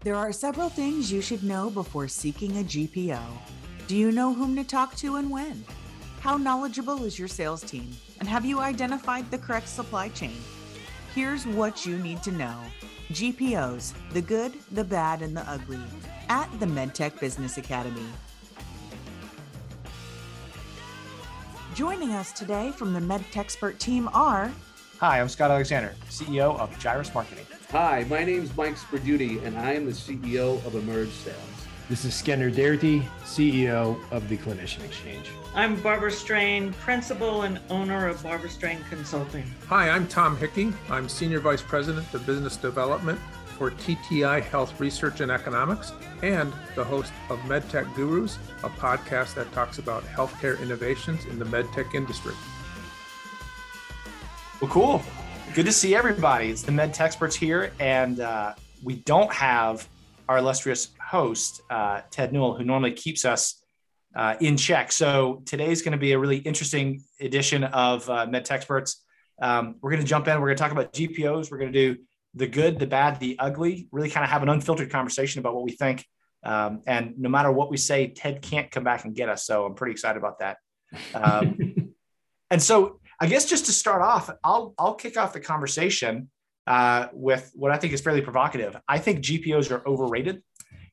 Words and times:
There 0.00 0.14
are 0.14 0.30
several 0.30 0.68
things 0.68 1.10
you 1.10 1.20
should 1.20 1.42
know 1.42 1.70
before 1.70 2.06
seeking 2.06 2.58
a 2.58 2.62
GPO. 2.62 3.20
Do 3.88 3.96
you 3.96 4.12
know 4.12 4.32
whom 4.32 4.54
to 4.54 4.62
talk 4.62 4.94
to 4.96 5.16
and 5.16 5.28
when? 5.28 5.64
How 6.20 6.36
knowledgeable 6.36 7.02
is 7.02 7.18
your 7.18 7.26
sales 7.26 7.62
team? 7.62 7.90
And 8.20 8.28
have 8.28 8.44
you 8.44 8.60
identified 8.60 9.28
the 9.28 9.38
correct 9.38 9.68
supply 9.68 10.08
chain? 10.10 10.36
Here's 11.16 11.48
what 11.48 11.84
you 11.84 11.98
need 11.98 12.22
to 12.22 12.30
know 12.30 12.60
GPOs, 13.10 13.92
the 14.12 14.22
good, 14.22 14.52
the 14.70 14.84
bad, 14.84 15.20
and 15.20 15.36
the 15.36 15.48
ugly, 15.50 15.80
at 16.28 16.48
the 16.60 16.66
MedTech 16.66 17.18
Business 17.18 17.58
Academy. 17.58 18.06
Joining 21.74 22.12
us 22.12 22.32
today 22.32 22.70
from 22.70 22.92
the 22.92 23.00
MedTexpert 23.00 23.78
team 23.78 24.08
are 24.12 24.52
Hi, 25.00 25.20
I'm 25.20 25.28
Scott 25.28 25.50
Alexander, 25.50 25.94
CEO 26.08 26.56
of 26.58 26.76
Gyrus 26.78 27.12
Marketing. 27.12 27.46
Hi, 27.72 28.06
my 28.08 28.24
name 28.24 28.44
is 28.44 28.56
Mike 28.56 28.76
Sperduti, 28.76 29.44
and 29.44 29.58
I 29.58 29.74
am 29.74 29.84
the 29.84 29.92
CEO 29.92 30.64
of 30.64 30.74
Emerge 30.74 31.10
Sales. 31.10 31.36
This 31.90 32.06
is 32.06 32.14
Skender 32.14 32.50
Darity, 32.50 33.06
CEO 33.24 34.00
of 34.10 34.26
the 34.30 34.38
Clinician 34.38 34.82
Exchange. 34.86 35.28
I'm 35.54 35.78
Barbara 35.82 36.10
Strain, 36.10 36.72
principal 36.72 37.42
and 37.42 37.60
owner 37.68 38.08
of 38.08 38.22
Barbara 38.22 38.48
Strain 38.48 38.78
Consulting. 38.88 39.44
Hi, 39.66 39.90
I'm 39.90 40.08
Tom 40.08 40.38
Hickey. 40.38 40.72
I'm 40.88 41.10
Senior 41.10 41.40
Vice 41.40 41.60
President 41.60 42.14
of 42.14 42.24
Business 42.24 42.56
Development 42.56 43.20
for 43.58 43.70
TTI 43.70 44.42
Health 44.44 44.80
Research 44.80 45.20
and 45.20 45.30
Economics 45.30 45.92
and 46.22 46.50
the 46.74 46.84
host 46.84 47.12
of 47.28 47.38
MedTech 47.40 47.94
Gurus, 47.94 48.38
a 48.64 48.70
podcast 48.70 49.34
that 49.34 49.52
talks 49.52 49.76
about 49.76 50.04
healthcare 50.04 50.58
innovations 50.62 51.26
in 51.26 51.38
the 51.38 51.44
medtech 51.44 51.94
industry. 51.94 52.34
Well, 54.62 54.70
cool. 54.70 55.02
Good 55.54 55.66
to 55.66 55.72
see 55.72 55.96
everybody. 55.96 56.50
It's 56.50 56.62
the 56.62 56.70
MedTexperts 56.70 57.34
here, 57.34 57.72
and 57.80 58.20
uh, 58.20 58.54
we 58.82 58.96
don't 58.96 59.32
have 59.32 59.88
our 60.28 60.38
illustrious 60.38 60.90
host, 61.04 61.62
uh, 61.70 62.02
Ted 62.10 62.32
Newell, 62.32 62.54
who 62.54 62.64
normally 62.64 62.92
keeps 62.92 63.24
us 63.24 63.64
uh, 64.14 64.36
in 64.40 64.56
check. 64.56 64.92
So 64.92 65.42
today's 65.46 65.82
going 65.82 65.92
to 65.92 65.98
be 65.98 66.12
a 66.12 66.18
really 66.18 66.36
interesting 66.36 67.02
edition 67.20 67.64
of 67.64 68.08
uh, 68.08 68.26
MedTexperts. 68.26 68.96
Um, 69.40 69.76
we're 69.80 69.90
going 69.90 70.02
to 70.02 70.06
jump 70.06 70.28
in. 70.28 70.40
We're 70.40 70.48
going 70.48 70.56
to 70.56 70.62
talk 70.62 70.72
about 70.72 70.92
GPOs. 70.92 71.50
We're 71.50 71.58
going 71.58 71.72
to 71.72 71.94
do 71.94 72.00
the 72.34 72.46
good, 72.46 72.78
the 72.78 72.86
bad, 72.86 73.18
the 73.18 73.36
ugly. 73.38 73.88
Really 73.90 74.10
kind 74.10 74.24
of 74.24 74.30
have 74.30 74.42
an 74.42 74.48
unfiltered 74.48 74.90
conversation 74.90 75.40
about 75.40 75.54
what 75.54 75.64
we 75.64 75.72
think. 75.72 76.04
Um, 76.44 76.82
and 76.86 77.18
no 77.18 77.28
matter 77.28 77.50
what 77.50 77.70
we 77.70 77.76
say, 77.78 78.08
Ted 78.08 78.42
can't 78.42 78.70
come 78.70 78.84
back 78.84 79.04
and 79.04 79.14
get 79.14 79.28
us. 79.28 79.44
So 79.44 79.64
I'm 79.64 79.74
pretty 79.74 79.92
excited 79.92 80.18
about 80.18 80.38
that. 80.38 80.58
Um, 81.14 81.92
and 82.50 82.62
so 82.62 83.00
I 83.20 83.26
guess 83.26 83.46
just 83.46 83.66
to 83.66 83.72
start 83.72 84.02
off, 84.02 84.30
I'll 84.44 84.74
I'll 84.78 84.94
kick 84.94 85.16
off 85.16 85.32
the 85.32 85.40
conversation 85.40 86.30
uh, 86.66 87.08
with 87.12 87.50
what 87.54 87.72
I 87.72 87.76
think 87.76 87.92
is 87.92 88.00
fairly 88.00 88.20
provocative. 88.20 88.76
I 88.86 88.98
think 88.98 89.20
GPOs 89.20 89.70
are 89.70 89.86
overrated, 89.86 90.42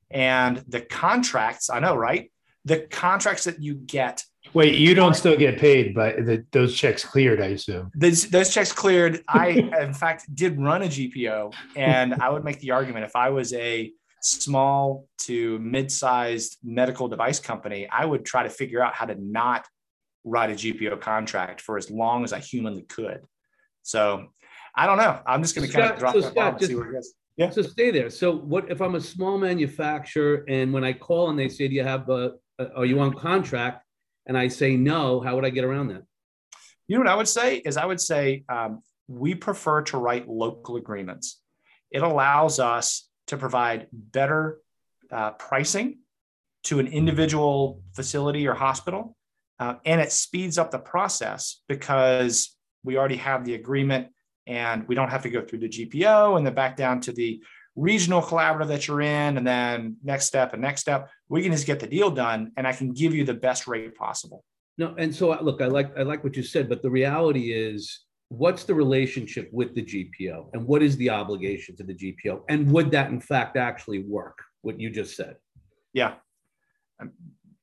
and 0.10 0.58
the 0.68 0.82
contracts. 0.82 1.70
I 1.70 1.80
know, 1.80 1.96
right? 1.96 2.32
The 2.66 2.80
contracts 2.80 3.44
that 3.44 3.62
you 3.62 3.76
get. 3.76 4.24
Wait, 4.54 4.76
you 4.76 4.96
don't 4.96 5.16
still 5.16 5.36
get 5.36 5.60
paid, 5.60 5.94
but 5.94 6.18
the, 6.18 6.46
those 6.52 6.76
checks 6.76 7.04
cleared, 7.04 7.42
I 7.42 7.48
assume. 7.48 7.92
Those, 7.96 8.30
those 8.30 8.54
checks 8.54 8.72
cleared. 8.72 9.24
I, 9.28 9.50
in 9.80 9.94
fact, 10.04 10.34
did 10.34 10.60
run 10.60 10.84
a 10.84 10.86
GPO, 10.86 11.54
and 11.76 12.14
I 12.16 12.30
would 12.30 12.44
make 12.44 12.60
the 12.60 12.72
argument 12.72 13.06
if 13.06 13.16
I 13.16 13.30
was 13.30 13.54
a 13.54 13.92
small 14.22 15.08
to 15.20 15.60
mid-sized 15.60 16.58
medical 16.64 17.08
device 17.08 17.40
company, 17.40 17.88
I 17.92 18.06
would 18.06 18.26
try 18.26 18.44
to 18.44 18.50
figure 18.50 18.84
out 18.84 18.96
how 18.96 19.06
to 19.06 19.16
not 19.16 19.68
write 20.26 20.50
a 20.50 20.54
GPO 20.54 21.00
contract 21.00 21.62
for 21.62 21.78
as 21.78 21.90
long 21.90 22.24
as 22.24 22.34
I 22.34 22.40
humanly 22.40 22.82
could. 22.82 23.22
So 23.84 24.28
I 24.76 24.88
don't 24.88 24.98
know. 24.98 25.22
I'm 25.26 25.42
just 25.42 25.56
going 25.56 25.68
to 25.68 25.74
kind 25.74 25.94
of 25.94 26.00
drop 26.00 26.14
so 26.16 26.22
that 26.22 26.32
Scott, 26.32 26.60
just, 26.60 26.70
see 26.70 26.76
where 26.76 26.90
it 26.90 26.94
goes. 26.94 27.14
Yeah. 27.38 27.50
So 27.52 27.62
stay 27.62 27.92
there. 27.92 28.10
So 28.10 28.36
what 28.36 28.70
if 28.70 28.82
I'm 28.82 28.96
a 28.96 29.02
small 29.02 29.38
manufacturer 29.38 30.44
and 30.50 30.74
when 30.74 30.84
I 30.84 30.94
call 30.94 31.30
and 31.30 31.40
they 31.40 31.48
say, 31.48 31.68
"Do 31.68 31.76
you 31.76 31.84
have 31.84 32.10
a? 32.10 32.34
Are 32.76 32.86
you 32.86 33.00
on 33.00 33.14
contract?" 33.14 33.86
and 34.28 34.38
I 34.38 34.48
say 34.48 34.76
no, 34.76 35.22
how 35.22 35.36
would 35.36 35.46
I 35.46 35.50
get 35.50 35.64
around 35.64 35.90
that? 35.90 36.04
You 36.88 36.98
know 36.98 37.04
what 37.04 37.12
I 37.12 37.16
would 37.16 37.28
say 37.28 37.58
is 37.58 37.78
I 37.78 37.86
would 37.86 38.02
say 38.02 38.44
um, 38.50 38.82
we 39.08 39.36
prefer 39.36 39.84
to 39.84 39.98
write 39.98 40.28
local 40.28 40.78
agreements. 40.78 41.42
It 41.92 42.04
allows 42.04 42.60
us 42.60 43.08
to 43.28 43.38
provide 43.38 43.88
better 43.92 44.60
uh, 45.12 45.32
pricing 45.32 46.00
to 46.64 46.80
an 46.80 46.88
individual 46.88 47.82
facility 47.96 48.48
or 48.48 48.54
hospital 48.54 49.16
uh, 49.60 49.76
and 49.86 50.02
it 50.02 50.12
speeds 50.12 50.58
up 50.58 50.72
the 50.72 50.80
process 50.80 51.62
because 51.68 52.56
we 52.84 52.98
already 52.98 53.18
have 53.18 53.46
the 53.46 53.56
agreement 53.56 54.08
and 54.48 54.88
we 54.88 54.96
don't 54.96 55.10
have 55.10 55.24
to 55.24 55.30
go 55.30 55.42
through 55.42 55.60
the 55.60 55.70
GPO 55.70 56.38
and 56.38 56.46
then 56.46 56.54
back 56.54 56.78
down 56.78 57.02
to 57.02 57.12
the 57.12 57.42
regional 57.76 58.22
collaborative 58.22 58.68
that 58.68 58.88
you're 58.88 59.02
in. 59.02 59.38
And 59.38 59.46
then 59.46 59.98
next 60.04 60.26
step 60.26 60.54
and 60.54 60.62
next 60.62 60.82
step, 60.82 61.10
we 61.30 61.42
can 61.42 61.52
just 61.52 61.66
get 61.66 61.80
the 61.80 61.88
deal 61.88 62.12
done 62.12 62.52
and 62.58 62.68
I 62.68 62.74
can 62.74 62.92
give 62.92 63.14
you 63.14 63.24
the 63.24 63.34
best 63.34 63.68
rate 63.68 63.96
possible. 63.96 64.44
No, 64.78 64.94
and 64.98 65.14
so 65.14 65.32
look, 65.42 65.62
I 65.62 65.68
like 65.68 65.98
I 65.98 66.04
like 66.04 66.24
what 66.24 66.36
you 66.36 66.44
said, 66.44 66.68
but 66.68 66.82
the 66.82 66.90
reality 66.90 67.54
is, 67.54 68.02
what's 68.28 68.66
the 68.66 68.74
relationship 68.74 69.50
with 69.54 69.74
the 69.74 69.82
GPO, 69.82 70.50
and 70.54 70.68
what 70.68 70.84
is 70.84 70.98
the 70.98 71.10
obligation 71.10 71.78
to 71.78 71.84
the 71.84 71.94
GPO, 71.94 72.42
and 72.50 72.70
would 72.72 72.92
that 72.92 73.10
in 73.10 73.22
fact 73.22 73.56
actually 73.56 74.00
work? 74.04 74.38
What 74.64 74.80
you 74.80 74.90
just 74.90 75.16
said. 75.16 75.38
Yeah, 75.94 76.16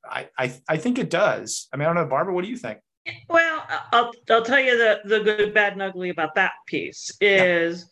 I, 0.05 0.29
I, 0.37 0.53
I 0.67 0.77
think 0.77 0.99
it 0.99 1.09
does. 1.09 1.67
I 1.73 1.77
mean, 1.77 1.83
I 1.83 1.93
don't 1.93 2.03
know, 2.03 2.09
Barbara, 2.09 2.33
what 2.33 2.43
do 2.43 2.49
you 2.49 2.57
think? 2.57 2.79
Well, 3.29 3.65
I'll 3.91 4.11
I'll 4.29 4.45
tell 4.45 4.59
you 4.59 4.77
the 4.77 5.01
the 5.03 5.19
good, 5.19 5.53
bad, 5.53 5.73
and 5.73 5.81
ugly 5.81 6.09
about 6.09 6.35
that 6.35 6.53
piece 6.67 7.11
is 7.19 7.89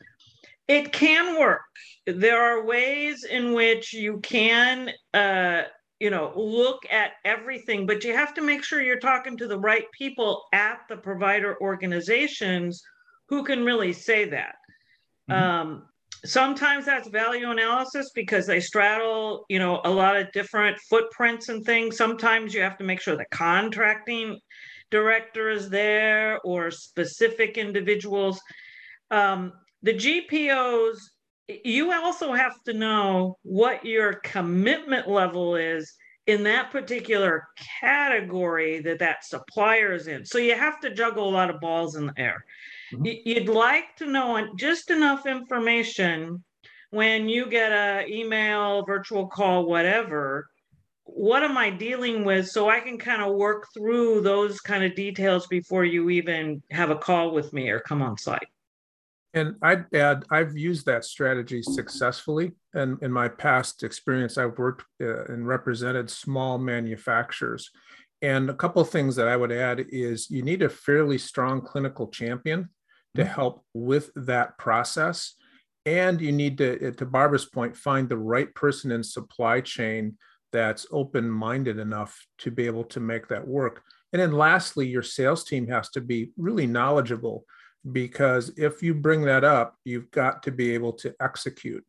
yeah. 0.68 0.78
it 0.78 0.94
can 0.94 1.40
work. 1.40 1.62
There 2.08 2.42
are 2.42 2.66
ways 2.66 3.26
in 3.26 3.54
which 3.54 3.94
you 3.94 4.20
can 4.22 4.92
uh, 5.14 5.64
you 6.00 6.10
know 6.10 6.32
look 6.36 6.84
at 6.90 7.12
everything, 7.26 7.86
but 7.86 8.04
you 8.04 8.14
have 8.14 8.34
to 8.36 8.42
make 8.42 8.64
sure 8.64 8.82
you're 8.82 9.00
talking 9.00 9.36
to 9.38 9.48
the 9.48 9.60
right 9.60 9.86
people 9.92 10.44
at 10.54 10.80
the 10.88 10.96
provider 10.96 11.58
organizations 11.62 12.82
who 13.28 13.44
can 13.44 13.66
really 13.66 13.94
say 13.94 14.26
that. 14.30 14.56
Mm-hmm. 15.30 15.44
Um, 15.44 15.86
sometimes 16.26 16.86
that's 16.86 17.08
value 17.10 17.50
analysis 17.50 18.12
because 18.14 18.46
they 18.46 18.60
straddle 18.60 19.46
you 19.50 19.60
know 19.60 19.82
a 19.86 19.90
lot 19.90 20.16
of 20.16 20.32
different 20.32 20.80
footprints 20.90 21.50
and 21.50 21.66
things. 21.66 21.98
Sometimes 21.98 22.54
you 22.54 22.62
have 22.62 22.78
to 22.78 22.84
make 22.84 23.02
sure 23.02 23.16
the 23.16 23.26
contracting 23.32 24.40
director 24.90 25.50
is 25.50 25.70
there 25.70 26.40
or 26.42 26.72
specific 26.72 27.58
individuals. 27.58 28.40
Um, 29.10 29.54
the 29.84 29.94
gpos 29.94 30.98
you 31.66 31.92
also 31.92 32.34
have 32.34 32.62
to 32.66 32.74
know 32.74 33.38
what 33.44 33.86
your 33.86 34.14
commitment 34.24 35.08
level 35.08 35.56
is 35.56 35.94
in 36.28 36.44
that 36.44 36.72
particular 36.72 37.48
category 37.82 38.80
that 38.82 39.00
that 39.00 39.26
supplier 39.26 39.94
is 39.94 40.08
in. 40.08 40.26
So 40.26 40.38
you 40.38 40.56
have 40.56 40.80
to 40.82 40.94
juggle 40.94 41.28
a 41.28 41.32
lot 41.32 41.50
of 41.50 41.60
balls 41.60 41.96
in 41.96 42.06
the 42.06 42.14
air. 42.18 42.46
You'd 42.92 43.50
like 43.50 43.96
to 43.98 44.06
know 44.06 44.50
just 44.56 44.90
enough 44.90 45.26
information 45.26 46.44
when 46.92 47.30
you 47.30 47.46
get 47.48 47.72
a 47.72 48.06
email, 48.08 48.86
virtual 48.86 49.28
call, 49.28 49.66
whatever. 49.66 50.50
What 51.04 51.44
am 51.44 51.58
I 51.58 51.70
dealing 51.70 52.24
with 52.24 52.48
so 52.48 52.70
I 52.70 52.80
can 52.80 52.98
kind 52.98 53.22
of 53.22 53.36
work 53.36 53.68
through 53.74 54.22
those 54.22 54.60
kind 54.62 54.84
of 54.84 54.96
details 54.96 55.48
before 55.48 55.84
you 55.84 56.10
even 56.10 56.62
have 56.72 56.90
a 56.90 56.96
call 56.96 57.32
with 57.32 57.52
me 57.54 57.70
or 57.70 57.80
come 57.80 58.02
on 58.02 58.18
site? 58.18 58.48
And 59.34 59.56
I'd 59.62 59.94
add, 59.96 60.26
I've 60.30 60.58
used 60.58 60.86
that 60.88 61.06
strategy 61.06 61.62
successfully. 61.62 62.52
And 62.74 63.02
in 63.02 63.12
my 63.12 63.30
past 63.30 63.84
experience, 63.84 64.38
I've 64.38 64.58
worked 64.58 64.84
uh, 65.02 65.24
and 65.26 65.48
represented 65.48 66.10
small 66.10 66.58
manufacturers. 66.58 67.72
And 68.22 68.50
a 68.50 68.54
couple 68.54 68.82
of 68.82 68.90
things 68.90 69.16
that 69.16 69.30
I 69.30 69.38
would 69.38 69.52
add 69.52 69.86
is 69.90 70.30
you 70.30 70.44
need 70.44 70.62
a 70.62 70.70
fairly 70.70 71.18
strong 71.18 71.62
clinical 71.62 72.08
champion 72.08 72.70
to 73.16 73.26
help 73.26 73.64
with 73.74 74.12
that 74.16 74.58
process. 74.58 75.36
And 75.86 76.22
you 76.22 76.32
need 76.32 76.58
to, 76.60 76.92
to 76.92 77.06
Barbara's 77.06 77.46
point, 77.46 77.76
find 77.76 78.08
the 78.08 78.18
right 78.18 78.54
person 78.54 78.92
in 78.92 79.04
supply 79.04 79.62
chain 79.62 80.18
that's 80.52 80.86
open 80.92 81.30
minded 81.30 81.80
enough 81.80 82.26
to 82.40 82.52
be 82.52 82.66
able 82.66 82.84
to 82.86 83.00
make 83.00 83.28
that 83.30 83.48
work. 83.48 83.84
And 84.14 84.22
then 84.22 84.34
lastly, 84.34 84.88
your 84.88 85.04
sales 85.04 85.44
team 85.44 85.68
has 85.68 85.90
to 85.92 86.02
be 86.02 86.32
really 86.38 86.68
knowledgeable 86.68 87.46
because 87.92 88.52
if 88.58 88.84
you 88.84 88.94
bring 88.94 89.24
that 89.24 89.44
up, 89.44 89.76
you've 89.86 90.12
got 90.12 90.44
to 90.44 90.52
be 90.52 90.74
able 90.74 90.94
to 90.94 91.16
execute. 91.22 91.86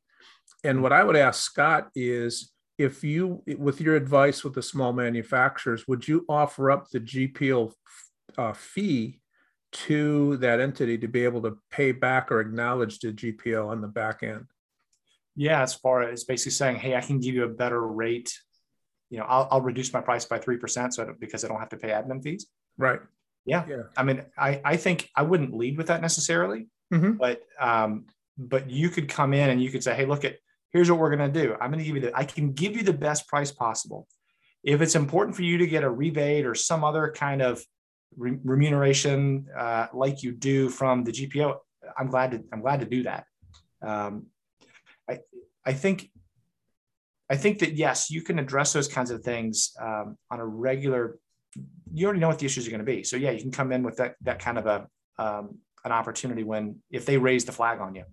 And 0.65 0.83
what 0.83 0.93
I 0.93 1.03
would 1.03 1.17
ask 1.17 1.43
Scott 1.43 1.91
is 1.95 2.53
if 2.79 3.05
you, 3.05 3.43
with 3.59 3.81
your 3.81 3.97
advice 3.97 4.45
with 4.45 4.55
the 4.55 4.63
small 4.63 4.93
manufacturers, 4.93 5.87
would 5.87 6.07
you 6.07 6.25
offer 6.29 6.71
up 6.71 6.89
the 6.89 7.01
GPO 7.01 7.73
uh, 8.39 8.53
fee 8.53 9.21
to 9.73 10.37
that 10.39 10.61
entity 10.61 10.99
to 10.99 11.09
be 11.09 11.25
able 11.25 11.43
to 11.43 11.59
pay 11.71 11.93
back 11.93 12.31
or 12.31 12.41
acknowledge 12.41 12.99
the 12.99 13.13
GPO 13.13 13.69
on 13.69 13.81
the 13.81 13.89
back 13.89 14.23
end? 14.23 14.47
Yeah, 15.35 15.63
as 15.63 15.75
far 15.75 16.03
as 16.03 16.25
basically 16.25 16.53
saying, 16.53 16.77
hey, 16.77 16.95
I 16.95 17.01
can 17.01 17.19
give 17.19 17.35
you 17.35 17.45
a 17.45 17.49
better 17.49 17.81
rate. 17.81 18.39
You 19.11 19.19
know, 19.19 19.25
I'll, 19.25 19.49
I'll 19.51 19.61
reduce 19.61 19.93
my 19.93 20.01
price 20.01 20.25
by 20.25 20.39
three 20.39 20.59
percent, 20.59 20.95
so 20.95 21.05
I 21.05 21.07
because 21.19 21.45
I 21.45 21.49
don't 21.49 21.59
have 21.59 21.71
to 21.71 21.77
pay 21.77 21.89
admin 21.89 22.23
fees. 22.23 22.47
Right. 22.77 23.01
Yeah. 23.45 23.65
yeah. 23.69 23.83
I 23.97 24.03
mean, 24.03 24.25
I 24.37 24.61
I 24.65 24.77
think 24.77 25.09
I 25.17 25.23
wouldn't 25.23 25.55
lead 25.55 25.79
with 25.79 25.89
that 25.89 26.01
necessarily, 26.01 26.69
mm-hmm. 26.93 27.13
but 27.13 27.43
um, 27.59 28.07
but 28.39 28.71
you 28.71 28.89
could 28.89 29.09
come 29.09 29.33
in 29.33 29.51
and 29.51 29.63
you 29.63 29.71
could 29.71 29.83
say, 29.83 29.95
hey, 29.95 30.05
look 30.07 30.25
at 30.25 30.37
here's 30.73 30.91
what 30.91 30.99
we're 30.99 31.15
going 31.15 31.33
to 31.33 31.43
do. 31.43 31.55
I'm 31.61 31.71
going 31.71 31.81
to 31.81 31.85
give 31.85 31.97
you 31.97 32.03
the, 32.03 32.17
I 32.17 32.25
can 32.25 32.53
give 32.53 32.77
you 32.77 32.83
the 32.83 32.93
best 32.93 33.29
price 33.29 33.53
possible. 33.53 34.09
If 34.65 34.81
it's 34.81 34.95
important 34.95 35.37
for 35.37 35.43
you 35.43 35.59
to 35.59 35.67
get 35.67 35.85
a 35.85 35.91
rebate 35.91 36.47
or 36.47 36.55
some 36.55 36.85
other 36.85 37.13
kind 37.15 37.43
of 37.43 37.63
re- 38.17 38.39
remuneration 38.45 39.47
uh, 39.57 39.87
like 39.93 40.23
you 40.23 40.33
do 40.33 40.69
from 40.69 41.05
the 41.05 41.13
GPO, 41.13 41.57
I'm 41.99 42.09
glad 42.09 42.33
to, 42.33 42.43
I'm 42.53 42.61
glad 42.61 42.81
to 42.81 42.87
do 42.87 43.03
that. 43.05 43.25
Um, 43.83 44.27
I, 45.09 45.19
I 45.65 45.73
think, 45.73 46.11
I 47.31 47.37
think 47.37 47.61
that 47.61 47.75
yes, 47.75 48.11
you 48.11 48.23
can 48.23 48.39
address 48.39 48.73
those 48.73 48.89
kinds 48.89 49.11
of 49.11 49.23
things 49.23 49.73
um, 49.81 50.17
on 50.31 50.41
a 50.41 50.47
regular. 50.47 51.19
You 51.93 52.07
already 52.07 52.21
know 52.21 52.29
what 52.29 52.39
the 52.39 52.47
issues 52.47 52.67
are 52.67 52.71
going 52.71 52.81
to 52.81 52.87
be, 52.87 53.05
so 53.05 53.17
yeah, 53.17 53.31
you 53.31 53.41
can 53.41 53.51
come 53.51 53.73
in 53.73 53.83
with 53.83 53.97
that 53.97 54.17
that 54.23 54.39
kind 54.39 54.59
of 54.59 54.67
a 54.67 54.87
um, 55.19 55.59
an 55.85 55.93
opportunity 55.93 56.43
when 56.43 56.77
if 56.91 57.07
they 57.07 57.17
raise 57.17 57.45
the 57.45 57.53
flag 57.53 57.81
on 57.81 57.95
you. 57.95 58.05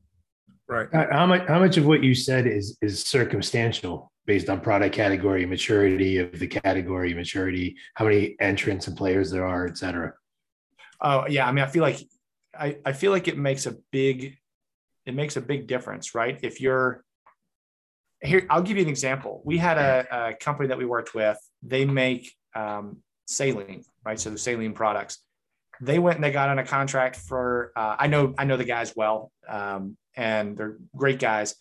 Right. 0.68 0.88
How 0.94 1.26
much 1.26 1.48
how 1.48 1.60
much 1.60 1.78
of 1.78 1.86
what 1.86 2.04
you 2.04 2.14
said 2.16 2.48
is 2.48 2.78
is 2.82 3.04
circumstantial 3.04 4.12
based 4.30 4.48
on 4.48 4.62
product 4.62 4.94
category, 4.94 5.44
maturity 5.44 6.20
of 6.20 6.38
the 6.38 6.46
category, 6.46 7.16
maturity, 7.16 7.76
how 7.96 8.06
many 8.06 8.36
entrants 8.40 8.86
and 8.88 8.96
players 8.96 9.32
there 9.32 9.44
are, 9.44 9.66
et 9.66 9.76
cetera? 9.76 10.14
Oh 11.02 11.26
yeah, 11.28 11.48
I 11.48 11.52
mean, 11.52 11.64
I 11.64 11.68
feel 11.68 11.82
like 11.82 12.00
I, 12.54 12.78
I 12.86 12.94
feel 12.94 13.12
like 13.12 13.28
it 13.28 13.40
makes 13.40 13.66
a 13.66 13.76
big 13.92 14.38
it 15.08 15.16
makes 15.16 15.36
a 15.36 15.42
big 15.42 15.66
difference, 15.66 16.14
right? 16.14 16.38
If 16.44 16.62
you're 16.62 17.04
here, 18.22 18.46
I'll 18.52 18.62
give 18.62 18.78
you 18.78 18.84
an 18.84 18.90
example. 18.90 19.42
We 19.44 19.58
had 19.58 19.80
a, 19.80 20.06
a 20.12 20.34
company 20.36 20.68
that 20.68 20.78
we 20.78 20.86
worked 20.86 21.16
with. 21.16 21.40
They 21.64 21.86
make 21.86 22.32
um, 22.54 22.98
saline, 23.26 23.84
right? 24.06 24.20
So 24.20 24.30
the 24.30 24.38
saline 24.38 24.74
products. 24.74 25.18
They 25.82 25.98
went 25.98 26.18
and 26.18 26.24
they 26.24 26.32
got 26.32 26.50
on 26.50 26.60
a 26.60 26.66
contract 26.66 27.16
for. 27.16 27.72
Uh, 27.76 27.96
I 27.98 28.06
know 28.06 28.36
I 28.38 28.44
know 28.46 28.58
the 28.58 28.72
guys 28.76 28.94
well. 28.96 29.32
Um, 29.48 29.98
and 30.16 30.56
they're 30.56 30.78
great 30.96 31.18
guys. 31.18 31.56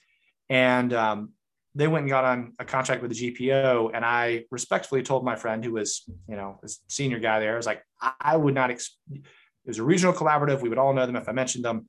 And 0.50 0.92
um, 0.92 1.32
they 1.74 1.86
went 1.86 2.02
and 2.02 2.10
got 2.10 2.24
on 2.24 2.52
a 2.58 2.64
contract 2.64 3.02
with 3.02 3.12
the 3.12 3.32
GPO. 3.32 3.90
And 3.94 4.04
I 4.04 4.44
respectfully 4.50 5.02
told 5.02 5.24
my 5.24 5.36
friend, 5.36 5.64
who 5.64 5.72
was, 5.72 6.04
you 6.28 6.36
know, 6.36 6.58
a 6.64 6.68
senior 6.88 7.18
guy 7.18 7.40
there, 7.40 7.54
I 7.54 7.56
was 7.56 7.66
like, 7.66 7.82
I 8.20 8.36
would 8.36 8.54
not. 8.54 8.70
Ex- 8.70 8.96
it 9.12 9.22
was 9.66 9.78
a 9.78 9.84
regional 9.84 10.12
collaborative. 10.12 10.60
We 10.60 10.68
would 10.68 10.78
all 10.78 10.94
know 10.94 11.06
them 11.06 11.16
if 11.16 11.28
I 11.28 11.32
mentioned 11.32 11.64
them. 11.64 11.88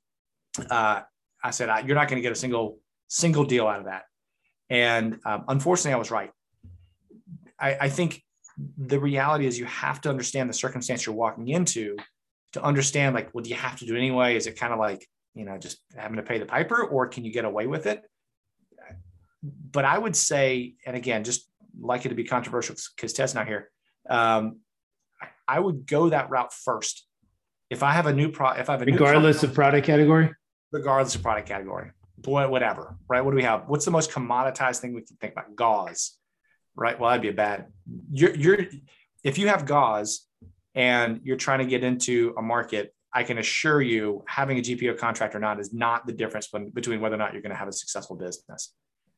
Uh, 0.70 1.02
I 1.42 1.50
said, 1.50 1.68
you're 1.86 1.96
not 1.96 2.08
going 2.08 2.16
to 2.16 2.22
get 2.22 2.32
a 2.32 2.36
single 2.36 2.78
single 3.08 3.44
deal 3.44 3.66
out 3.66 3.80
of 3.80 3.86
that. 3.86 4.02
And 4.68 5.18
um, 5.24 5.44
unfortunately, 5.48 5.94
I 5.94 5.96
was 5.96 6.10
right. 6.10 6.30
I, 7.58 7.76
I 7.80 7.88
think 7.88 8.22
the 8.76 9.00
reality 9.00 9.46
is 9.46 9.58
you 9.58 9.64
have 9.64 10.00
to 10.02 10.10
understand 10.10 10.48
the 10.48 10.54
circumstance 10.54 11.06
you're 11.06 11.14
walking 11.14 11.48
into 11.48 11.96
to 12.52 12.62
understand 12.62 13.14
like, 13.14 13.34
well, 13.34 13.42
do 13.42 13.50
you 13.50 13.56
have 13.56 13.78
to 13.78 13.86
do 13.86 13.94
it 13.94 13.98
anyway? 13.98 14.36
Is 14.36 14.46
it 14.46 14.56
kind 14.56 14.72
of 14.72 14.78
like 14.78 15.06
you 15.34 15.44
know, 15.44 15.58
just 15.58 15.78
having 15.96 16.16
to 16.16 16.22
pay 16.22 16.38
the 16.38 16.46
piper, 16.46 16.82
or 16.82 17.06
can 17.06 17.24
you 17.24 17.32
get 17.32 17.44
away 17.44 17.66
with 17.66 17.86
it? 17.86 18.02
But 19.42 19.84
I 19.84 19.96
would 19.96 20.16
say, 20.16 20.74
and 20.86 20.96
again, 20.96 21.24
just 21.24 21.48
like 21.80 22.04
it 22.04 22.10
to 22.10 22.14
be 22.14 22.24
controversial 22.24 22.76
because 22.96 23.12
Ted's 23.12 23.34
not 23.34 23.46
here. 23.46 23.70
Um, 24.08 24.60
I 25.46 25.58
would 25.58 25.86
go 25.86 26.10
that 26.10 26.30
route 26.30 26.52
first. 26.52 27.06
If 27.70 27.82
I 27.82 27.92
have 27.92 28.06
a 28.06 28.12
new 28.12 28.30
product, 28.30 28.60
if 28.60 28.68
I 28.68 28.72
have 28.72 28.82
a 28.82 28.84
regardless 28.84 29.38
product, 29.38 29.44
of 29.44 29.54
product 29.54 29.86
category, 29.86 30.30
regardless 30.72 31.14
of 31.14 31.22
product 31.22 31.48
category, 31.48 31.90
boy, 32.18 32.48
whatever, 32.48 32.96
right? 33.08 33.20
What 33.20 33.30
do 33.30 33.36
we 33.36 33.44
have? 33.44 33.68
What's 33.68 33.84
the 33.84 33.90
most 33.90 34.10
commoditized 34.10 34.80
thing 34.80 34.94
we 34.94 35.02
can 35.02 35.16
think 35.16 35.32
about? 35.32 35.54
Gauze, 35.54 36.16
right? 36.74 36.98
Well, 36.98 37.10
that'd 37.10 37.22
be 37.22 37.28
a 37.28 37.32
bad. 37.32 37.66
You're, 38.10 38.34
you're 38.34 38.58
if 39.22 39.38
you 39.38 39.48
have 39.48 39.66
gauze 39.66 40.26
and 40.74 41.20
you're 41.22 41.36
trying 41.36 41.60
to 41.60 41.66
get 41.66 41.84
into 41.84 42.34
a 42.36 42.42
market 42.42 42.92
I 43.12 43.24
can 43.24 43.38
assure 43.38 43.82
you 43.82 44.24
having 44.26 44.58
a 44.58 44.62
GPO 44.62 44.98
contract 44.98 45.34
or 45.34 45.40
not 45.40 45.58
is 45.58 45.72
not 45.72 46.06
the 46.06 46.12
difference 46.12 46.48
between 46.72 47.00
whether 47.00 47.16
or 47.16 47.18
not 47.18 47.32
you're 47.32 47.42
going 47.42 47.50
to 47.50 47.58
have 47.58 47.68
a 47.68 47.72
successful 47.72 48.16
business. 48.16 48.72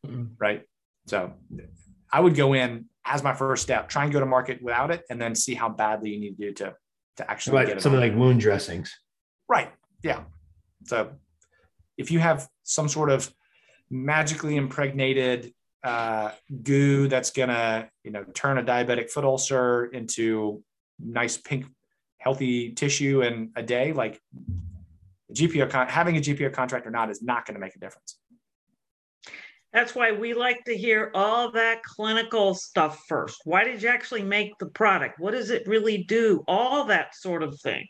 Mm-hmm. 0.06 0.25
Right. 0.38 0.62
So 1.06 1.32
I 2.12 2.20
would 2.20 2.34
go 2.34 2.54
in 2.54 2.87
as 3.04 3.22
my 3.22 3.34
first 3.34 3.62
step, 3.62 3.88
try 3.88 4.04
and 4.04 4.12
go 4.12 4.20
to 4.20 4.26
market 4.26 4.62
without 4.62 4.90
it, 4.90 5.02
and 5.10 5.20
then 5.20 5.34
see 5.34 5.54
how 5.54 5.69
badly 5.69 6.10
you 6.10 6.20
need 6.20 6.37
to 6.38 6.46
do 6.46 6.52
to, 6.52 6.75
to 7.16 7.31
actually 7.31 7.56
like 7.56 7.69
get 7.69 7.76
it. 7.78 7.82
Something 7.82 8.00
like 8.00 8.14
wound 8.14 8.40
dressings. 8.40 8.96
Right. 9.49 9.70
Yeah. 10.02 10.22
So 10.84 11.12
if 11.96 12.10
you 12.10 12.19
have 12.20 12.49
some 12.62 12.88
sort 12.88 13.10
of 13.10 13.32
magically 13.90 14.56
impregnated 14.56 15.52
uh, 15.84 16.31
goo 16.62 17.08
that's 17.08 17.31
gonna, 17.31 17.88
you 18.05 18.12
know, 18.12 18.25
turn 18.34 18.58
a 18.58 18.62
diabetic 18.62 19.10
foot 19.10 19.25
ulcer 19.25 19.87
into 19.87 20.62
nice 21.00 21.37
pink 21.37 21.66
healthy 22.19 22.70
tissue 22.70 23.22
in 23.22 23.50
a 23.56 23.62
day, 23.62 23.93
like 23.93 24.20
GPO 25.32 25.70
con- 25.70 25.88
having 25.88 26.16
a 26.16 26.20
GPO 26.20 26.52
contract 26.52 26.87
or 26.87 26.90
not 26.90 27.10
is 27.10 27.22
not 27.22 27.46
going 27.46 27.55
to 27.55 27.60
make 27.60 27.75
a 27.75 27.78
difference. 27.78 28.19
That's 29.72 29.94
why 29.94 30.12
we 30.12 30.34
like 30.34 30.64
to 30.64 30.76
hear 30.76 31.10
all 31.14 31.50
that 31.52 31.82
clinical 31.82 32.54
stuff 32.54 33.04
first. 33.08 33.40
Why 33.44 33.64
did 33.64 33.82
you 33.82 33.88
actually 33.88 34.22
make 34.22 34.58
the 34.58 34.66
product? 34.66 35.19
What 35.19 35.30
does 35.30 35.50
it 35.50 35.66
really 35.66 36.04
do? 36.04 36.44
All 36.46 36.84
that 36.84 37.14
sort 37.14 37.42
of 37.42 37.58
thing. 37.60 37.86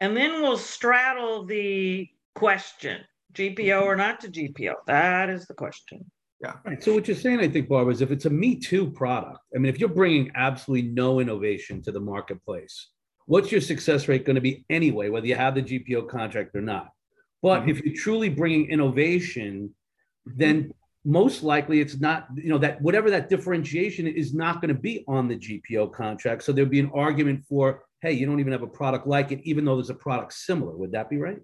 And 0.00 0.16
then 0.16 0.42
we'll 0.42 0.58
straddle 0.58 1.44
the 1.44 2.08
question 2.34 3.02
GPO 3.34 3.82
or 3.82 3.94
not 3.94 4.20
to 4.20 4.28
GPO. 4.28 4.74
That 4.86 5.30
is 5.30 5.46
the 5.46 5.54
question. 5.54 6.04
Yeah. 6.42 6.54
Right. 6.64 6.82
So 6.82 6.92
what 6.92 7.06
you're 7.06 7.16
saying, 7.16 7.38
I 7.38 7.48
think, 7.48 7.68
Barbara, 7.68 7.92
is 7.92 8.02
if 8.02 8.10
it's 8.10 8.24
a 8.24 8.30
Me 8.30 8.56
Too 8.56 8.90
product, 8.90 9.38
I 9.54 9.58
mean, 9.58 9.72
if 9.72 9.78
you're 9.78 9.88
bringing 9.88 10.32
absolutely 10.34 10.88
no 10.88 11.20
innovation 11.20 11.80
to 11.82 11.92
the 11.92 12.00
marketplace, 12.00 12.88
what's 13.26 13.52
your 13.52 13.60
success 13.60 14.08
rate 14.08 14.24
going 14.24 14.34
to 14.34 14.40
be 14.40 14.64
anyway, 14.68 15.08
whether 15.08 15.26
you 15.26 15.36
have 15.36 15.54
the 15.54 15.62
GPO 15.62 16.08
contract 16.08 16.56
or 16.56 16.60
not? 16.60 16.88
But 17.42 17.60
mm-hmm. 17.60 17.70
if 17.70 17.80
you're 17.82 17.94
truly 17.94 18.28
bringing 18.28 18.70
innovation, 18.70 19.72
then 20.26 20.72
most 21.04 21.42
likely 21.42 21.80
it's 21.80 22.00
not, 22.00 22.28
you 22.34 22.48
know, 22.48 22.58
that 22.58 22.80
whatever 22.80 23.10
that 23.10 23.28
differentiation 23.28 24.06
is 24.06 24.34
not 24.34 24.60
going 24.60 24.74
to 24.74 24.80
be 24.80 25.04
on 25.08 25.28
the 25.28 25.36
GPO 25.36 25.92
contract. 25.92 26.44
So 26.44 26.52
there'd 26.52 26.70
be 26.70 26.80
an 26.80 26.90
argument 26.94 27.44
for, 27.48 27.84
hey, 28.00 28.12
you 28.12 28.26
don't 28.26 28.40
even 28.40 28.52
have 28.52 28.62
a 28.62 28.68
product 28.68 29.06
like 29.06 29.32
it, 29.32 29.40
even 29.42 29.64
though 29.64 29.76
there's 29.76 29.90
a 29.90 29.94
product 29.94 30.32
similar. 30.32 30.76
Would 30.76 30.92
that 30.92 31.10
be 31.10 31.18
right? 31.18 31.38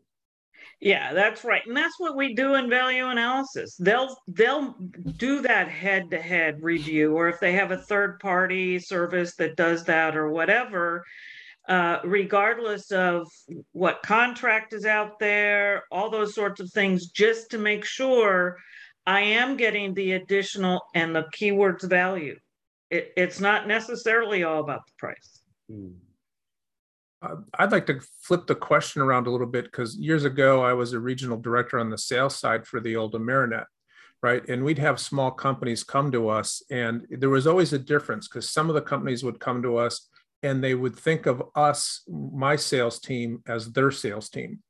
Yeah, 0.80 1.12
that's 1.12 1.44
right. 1.44 1.62
And 1.66 1.76
that's 1.76 1.98
what 1.98 2.16
we 2.16 2.34
do 2.34 2.54
in 2.54 2.70
value 2.70 3.06
analysis. 3.06 3.76
They'll 3.76 4.16
they'll 4.28 4.76
do 5.16 5.40
that 5.42 5.68
head-to-head 5.68 6.62
review 6.62 7.16
or 7.16 7.28
if 7.28 7.40
they 7.40 7.52
have 7.52 7.72
a 7.72 7.78
third 7.78 8.20
party 8.20 8.78
service 8.78 9.34
that 9.36 9.56
does 9.56 9.84
that 9.84 10.16
or 10.16 10.30
whatever, 10.30 11.04
uh, 11.68 11.98
regardless 12.04 12.92
of 12.92 13.26
what 13.72 14.02
contract 14.02 14.72
is 14.72 14.84
out 14.84 15.18
there, 15.18 15.82
all 15.90 16.10
those 16.10 16.34
sorts 16.34 16.60
of 16.60 16.70
things, 16.70 17.08
just 17.08 17.50
to 17.50 17.58
make 17.58 17.84
sure 17.84 18.56
I 19.08 19.20
am 19.22 19.56
getting 19.56 19.94
the 19.94 20.12
additional 20.12 20.82
and 20.94 21.16
the 21.16 21.24
keywords 21.34 21.88
value. 21.88 22.38
It, 22.90 23.10
it's 23.16 23.40
not 23.40 23.66
necessarily 23.66 24.44
all 24.44 24.60
about 24.60 24.82
the 24.86 24.92
price. 24.98 25.40
Uh, 27.22 27.36
I'd 27.58 27.72
like 27.72 27.86
to 27.86 28.00
flip 28.20 28.46
the 28.46 28.54
question 28.54 29.00
around 29.00 29.26
a 29.26 29.30
little 29.30 29.46
bit 29.46 29.64
because 29.64 29.96
years 29.96 30.24
ago 30.24 30.62
I 30.62 30.74
was 30.74 30.92
a 30.92 31.00
regional 31.00 31.38
director 31.38 31.78
on 31.78 31.88
the 31.88 31.96
sales 31.96 32.36
side 32.36 32.66
for 32.66 32.80
the 32.80 32.96
old 32.96 33.14
Amerinet, 33.14 33.64
right? 34.22 34.46
And 34.46 34.62
we'd 34.62 34.78
have 34.78 35.00
small 35.00 35.30
companies 35.30 35.82
come 35.84 36.12
to 36.12 36.28
us, 36.28 36.62
and 36.70 37.06
there 37.08 37.30
was 37.30 37.46
always 37.46 37.72
a 37.72 37.78
difference 37.78 38.28
because 38.28 38.50
some 38.50 38.68
of 38.68 38.74
the 38.74 38.82
companies 38.82 39.24
would 39.24 39.40
come 39.40 39.62
to 39.62 39.78
us 39.78 40.06
and 40.42 40.62
they 40.62 40.74
would 40.74 40.94
think 40.94 41.24
of 41.24 41.42
us, 41.54 42.02
my 42.08 42.56
sales 42.56 43.00
team, 43.00 43.42
as 43.46 43.72
their 43.72 43.90
sales 43.90 44.28
team, 44.28 44.62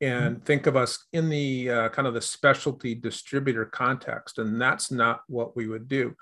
and 0.00 0.36
mm-hmm. 0.36 0.44
think 0.44 0.66
of 0.66 0.76
us 0.76 1.06
in 1.12 1.28
the 1.28 1.70
uh, 1.70 1.88
kind 1.90 2.06
of 2.06 2.14
the 2.14 2.20
specialty 2.20 2.94
distributor 2.94 3.64
context. 3.64 4.38
And 4.38 4.60
that's 4.60 4.90
not 4.90 5.22
what 5.28 5.56
we 5.56 5.66
would 5.66 5.88
do. 5.88 6.14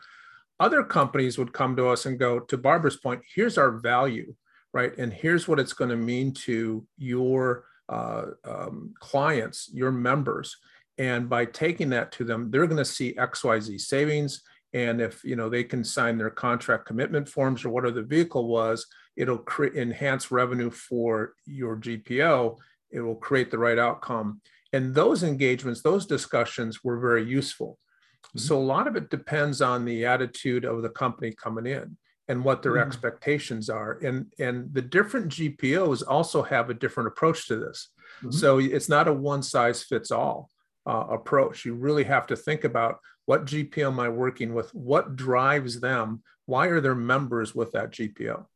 Other 0.59 0.83
companies 0.83 1.37
would 1.37 1.53
come 1.53 1.77
to 1.77 1.89
us 1.89 2.07
and 2.07 2.19
go, 2.19 2.41
to 2.41 2.57
Barbara's 2.57 2.97
point, 2.97 3.23
here's 3.35 3.59
our 3.59 3.73
value, 3.73 4.35
right? 4.73 4.97
And 4.97 5.13
here's 5.13 5.47
what 5.47 5.61
it's 5.61 5.75
going 5.75 5.91
to 5.91 5.97
mean 5.97 6.33
to 6.33 6.87
your 6.97 7.65
uh, 7.89 8.27
um, 8.45 8.95
clients, 8.99 9.71
your 9.73 9.93
members. 9.93 10.57
And 10.97 11.29
by 11.29 11.45
taking 11.45 11.91
that 11.91 12.11
to 12.13 12.25
them, 12.25 12.51
they're 12.51 12.67
going 12.67 12.79
to 12.79 12.85
see 12.85 13.13
XYZ 13.13 13.81
savings 13.81 14.43
and 14.77 15.01
if 15.01 15.25
you 15.25 15.37
know 15.37 15.49
they 15.49 15.65
can 15.65 15.83
sign 15.83 16.19
their 16.19 16.31
contract 16.31 16.87
commitment 16.87 17.29
forms 17.29 17.65
or 17.65 17.71
whatever 17.71 17.95
the 17.95 18.03
vehicle 18.03 18.47
was 18.47 18.87
it'll 19.17 19.39
create 19.39 19.75
enhance 19.75 20.31
revenue 20.31 20.71
for 20.71 21.35
your 21.47 21.77
gpo 21.77 22.57
it 22.97 23.01
will 23.01 23.17
create 23.17 23.51
the 23.51 23.59
right 23.59 23.79
outcome 23.79 24.41
and 24.73 24.95
those 24.95 25.23
engagements 25.23 25.83
those 25.83 26.07
discussions 26.07 26.83
were 26.83 26.99
very 26.99 27.25
useful 27.25 27.79
mm-hmm. 28.27 28.39
so 28.39 28.57
a 28.57 28.59
lot 28.59 28.87
of 28.87 28.97
it 28.97 29.11
depends 29.11 29.61
on 29.63 29.85
the 29.85 30.05
attitude 30.05 30.65
of 30.65 30.83
the 30.83 30.91
company 30.91 31.33
coming 31.33 31.67
in 31.67 31.97
and 32.29 32.45
what 32.45 32.63
their 32.63 32.73
mm-hmm. 32.73 32.89
expectations 32.89 33.71
are 33.71 33.99
and 34.03 34.27
and 34.39 34.73
the 34.75 34.83
different 34.83 35.29
gpos 35.29 36.03
also 36.07 36.43
have 36.43 36.71
a 36.71 36.75
different 36.75 37.07
approach 37.07 37.47
to 37.47 37.57
this 37.57 37.89
mm-hmm. 38.19 38.31
so 38.31 38.59
it's 38.59 38.89
not 38.89 39.09
a 39.09 39.13
one 39.13 39.43
size 39.43 39.83
fits 39.83 40.11
all 40.11 40.51
uh, 40.87 41.07
approach 41.11 41.65
you 41.65 41.75
really 41.75 42.05
have 42.05 42.27
to 42.27 42.37
think 42.37 42.65
about 42.65 42.99
what 43.27 43.45
GPO 43.45 43.89
am 43.89 44.01
I 44.01 44.09
working 44.09 44.55
with? 44.55 44.75
What 44.75 45.17
drives 45.17 45.81
them? 45.81 46.23
Why 46.47 46.69
are 46.69 46.81
there 46.81 46.95
members 46.95 47.55
with 47.55 47.73
that 47.73 47.91
GPO? 47.91 48.47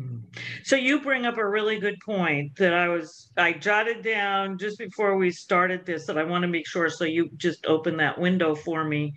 Mm-hmm. 0.00 0.40
So 0.64 0.74
you 0.74 1.00
bring 1.00 1.24
up 1.24 1.38
a 1.38 1.48
really 1.48 1.78
good 1.78 1.98
point 2.04 2.56
that 2.56 2.74
I 2.74 2.88
was 2.88 3.30
I 3.36 3.52
jotted 3.52 4.02
down 4.02 4.58
just 4.58 4.76
before 4.76 5.16
we 5.16 5.30
started 5.30 5.86
this 5.86 6.06
that 6.06 6.18
I 6.18 6.24
want 6.24 6.42
to 6.42 6.48
make 6.48 6.66
sure 6.66 6.88
so 6.88 7.04
you 7.04 7.30
just 7.36 7.64
open 7.66 7.96
that 7.98 8.18
window 8.18 8.56
for 8.56 8.84
me 8.84 9.14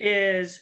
is 0.00 0.58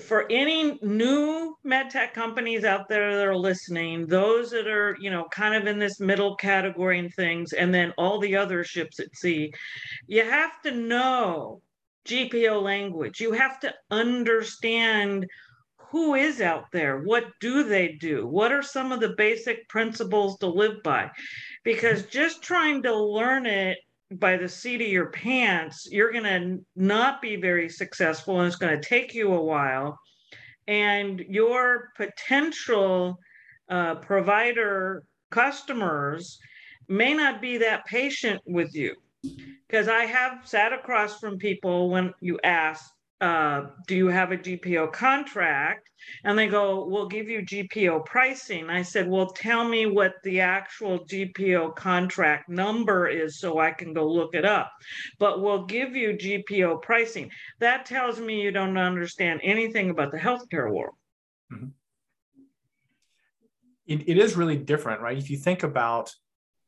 for 0.00 0.26
any 0.30 0.78
new 0.82 1.56
med 1.64 1.90
tech 1.90 2.14
companies 2.14 2.64
out 2.64 2.88
there 2.88 3.16
that 3.16 3.26
are 3.26 3.36
listening, 3.36 4.06
those 4.06 4.50
that 4.50 4.66
are, 4.66 4.96
you 5.00 5.10
know, 5.10 5.26
kind 5.30 5.54
of 5.54 5.66
in 5.66 5.78
this 5.78 6.00
middle 6.00 6.34
category 6.36 6.98
and 6.98 7.12
things, 7.14 7.52
and 7.52 7.74
then 7.74 7.92
all 7.98 8.18
the 8.18 8.36
other 8.36 8.64
ships 8.64 8.98
at 9.00 9.14
sea, 9.14 9.52
you 10.06 10.24
have 10.24 10.60
to 10.62 10.70
know 10.70 11.60
GPO 12.06 12.62
language. 12.62 13.20
You 13.20 13.32
have 13.32 13.60
to 13.60 13.74
understand 13.90 15.26
who 15.92 16.14
is 16.14 16.40
out 16.40 16.72
there? 16.72 17.00
What 17.00 17.26
do 17.38 17.64
they 17.64 17.88
do? 17.88 18.26
What 18.26 18.50
are 18.50 18.62
some 18.62 18.92
of 18.92 19.00
the 19.00 19.10
basic 19.10 19.68
principles 19.68 20.38
to 20.38 20.46
live 20.46 20.82
by? 20.82 21.10
Because 21.64 22.06
just 22.06 22.42
trying 22.42 22.82
to 22.84 22.96
learn 22.96 23.44
it 23.44 23.76
by 24.12 24.38
the 24.38 24.48
seat 24.48 24.80
of 24.80 24.88
your 24.88 25.10
pants 25.10 25.88
you're 25.90 26.12
going 26.12 26.24
to 26.24 26.64
not 26.76 27.22
be 27.22 27.36
very 27.36 27.68
successful 27.68 28.38
and 28.38 28.46
it's 28.46 28.56
going 28.56 28.74
to 28.74 28.88
take 28.88 29.14
you 29.14 29.34
a 29.34 29.42
while. 29.42 29.98
And 30.66 31.20
your 31.28 31.90
potential 31.94 33.18
uh, 33.68 33.96
provider 33.96 35.04
customers 35.30 36.38
may 36.88 37.12
not 37.12 37.42
be 37.42 37.58
that 37.58 37.84
patient 37.84 38.40
with 38.46 38.74
you. 38.74 38.94
Because 39.66 39.88
i 39.88 40.04
have 40.04 40.40
sat 40.44 40.72
across 40.72 41.20
from 41.20 41.36
people 41.36 41.90
when 41.90 42.14
you 42.20 42.38
ask 42.44 42.92
uh, 43.22 43.68
do 43.86 43.94
you 43.94 44.08
have 44.08 44.32
a 44.32 44.36
GPO 44.36 44.92
contract? 44.92 45.88
And 46.24 46.36
they 46.36 46.48
go, 46.48 46.84
we'll 46.84 47.06
give 47.06 47.28
you 47.28 47.42
GPO 47.42 48.04
pricing. 48.04 48.68
I 48.68 48.82
said, 48.82 49.08
well, 49.08 49.28
tell 49.28 49.66
me 49.66 49.86
what 49.86 50.14
the 50.24 50.40
actual 50.40 51.06
GPO 51.06 51.76
contract 51.76 52.48
number 52.48 53.06
is 53.06 53.38
so 53.38 53.60
I 53.60 53.70
can 53.70 53.94
go 53.94 54.08
look 54.08 54.34
it 54.34 54.44
up. 54.44 54.72
But 55.20 55.40
we'll 55.40 55.64
give 55.66 55.94
you 55.94 56.14
GPO 56.14 56.82
pricing. 56.82 57.30
That 57.60 57.86
tells 57.86 58.18
me 58.18 58.42
you 58.42 58.50
don't 58.50 58.76
understand 58.76 59.40
anything 59.44 59.90
about 59.90 60.10
the 60.10 60.18
healthcare 60.18 60.72
world. 60.72 60.96
Mm-hmm. 61.52 61.68
It, 63.86 64.08
it 64.08 64.18
is 64.18 64.36
really 64.36 64.56
different, 64.56 65.00
right? 65.00 65.16
If 65.16 65.30
you 65.30 65.36
think 65.36 65.62
about 65.62 66.12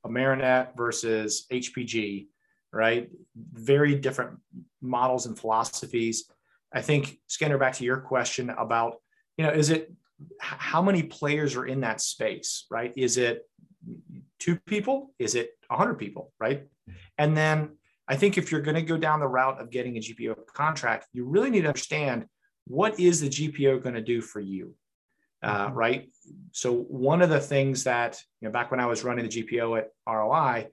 Amerinet 0.06 0.76
versus 0.76 1.46
HPG, 1.50 2.26
right? 2.72 3.10
Very 3.34 3.96
different 3.96 4.38
models 4.80 5.26
and 5.26 5.36
philosophies. 5.36 6.30
I 6.74 6.82
think 6.82 7.18
Skinner, 7.28 7.56
back 7.56 7.74
to 7.74 7.84
your 7.84 7.98
question 7.98 8.50
about, 8.50 8.96
you 9.38 9.46
know, 9.46 9.52
is 9.52 9.70
it 9.70 9.92
how 10.38 10.82
many 10.82 11.04
players 11.04 11.54
are 11.56 11.66
in 11.66 11.80
that 11.80 12.00
space, 12.00 12.66
right? 12.70 12.92
Is 12.96 13.16
it 13.16 13.48
two 14.40 14.56
people? 14.66 15.14
Is 15.18 15.36
it 15.36 15.50
100 15.68 15.94
people, 15.94 16.32
right? 16.40 16.66
And 17.16 17.36
then 17.36 17.76
I 18.08 18.16
think 18.16 18.36
if 18.36 18.50
you're 18.50 18.60
going 18.60 18.74
to 18.74 18.82
go 18.82 18.96
down 18.96 19.20
the 19.20 19.28
route 19.28 19.60
of 19.60 19.70
getting 19.70 19.96
a 19.96 20.00
GPO 20.00 20.46
contract, 20.52 21.06
you 21.12 21.24
really 21.24 21.50
need 21.50 21.62
to 21.62 21.68
understand 21.68 22.26
what 22.66 22.98
is 22.98 23.20
the 23.20 23.28
GPO 23.28 23.82
going 23.82 23.94
to 23.94 24.02
do 24.02 24.20
for 24.20 24.40
you, 24.40 24.74
uh, 25.42 25.66
mm-hmm. 25.66 25.74
right? 25.74 26.10
So 26.52 26.72
one 26.72 27.22
of 27.22 27.30
the 27.30 27.40
things 27.40 27.84
that 27.84 28.20
you 28.40 28.48
know, 28.48 28.52
back 28.52 28.70
when 28.70 28.80
I 28.80 28.86
was 28.86 29.04
running 29.04 29.28
the 29.28 29.42
GPO 29.42 29.78
at 29.78 29.88
ROI, 30.08 30.68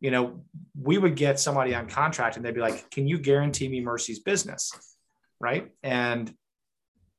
you 0.00 0.10
know, 0.10 0.44
we 0.80 0.98
would 0.98 1.16
get 1.16 1.40
somebody 1.40 1.74
on 1.74 1.88
contract 1.88 2.36
and 2.36 2.44
they'd 2.44 2.54
be 2.54 2.60
like, 2.60 2.90
"Can 2.90 3.06
you 3.06 3.18
guarantee 3.18 3.68
me 3.68 3.80
Mercy's 3.80 4.18
business?" 4.18 4.95
Right? 5.40 5.70
And 5.82 6.32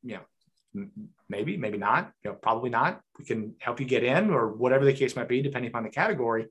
you 0.04 0.18
know, 0.18 0.86
maybe, 1.30 1.58
maybe 1.58 1.78
not, 1.78 2.12
you 2.24 2.32
know, 2.32 2.38
probably 2.42 2.70
not. 2.70 3.02
We 3.18 3.26
can 3.26 3.56
help 3.60 3.80
you 3.80 3.86
get 3.86 4.04
in 4.04 4.30
or 4.30 4.54
whatever 4.54 4.86
the 4.86 4.94
case 4.94 5.16
might 5.16 5.28
be, 5.28 5.42
depending 5.42 5.72
upon 5.72 5.84
the 5.84 5.90
category. 5.90 6.48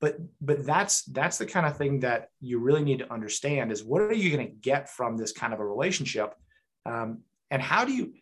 But 0.00 0.18
but 0.40 0.64
that's 0.64 1.02
that's 1.06 1.38
the 1.38 1.46
kind 1.46 1.66
of 1.66 1.76
thing 1.76 2.00
that 2.00 2.28
you 2.40 2.60
really 2.60 2.84
need 2.84 3.00
to 3.00 3.12
understand 3.12 3.72
is 3.72 3.82
what 3.82 4.00
are 4.00 4.14
you 4.14 4.30
going 4.30 4.46
to 4.46 4.52
get 4.52 4.88
from 4.88 5.16
this 5.16 5.32
kind 5.32 5.52
of 5.52 5.58
a 5.58 5.66
relationship, 5.66 6.34
um, 6.86 7.22
and 7.50 7.60
how 7.60 7.84
do 7.84 7.92
you? 7.92 8.14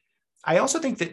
I 0.42 0.58
also 0.58 0.78
think 0.78 0.98
that 0.98 1.12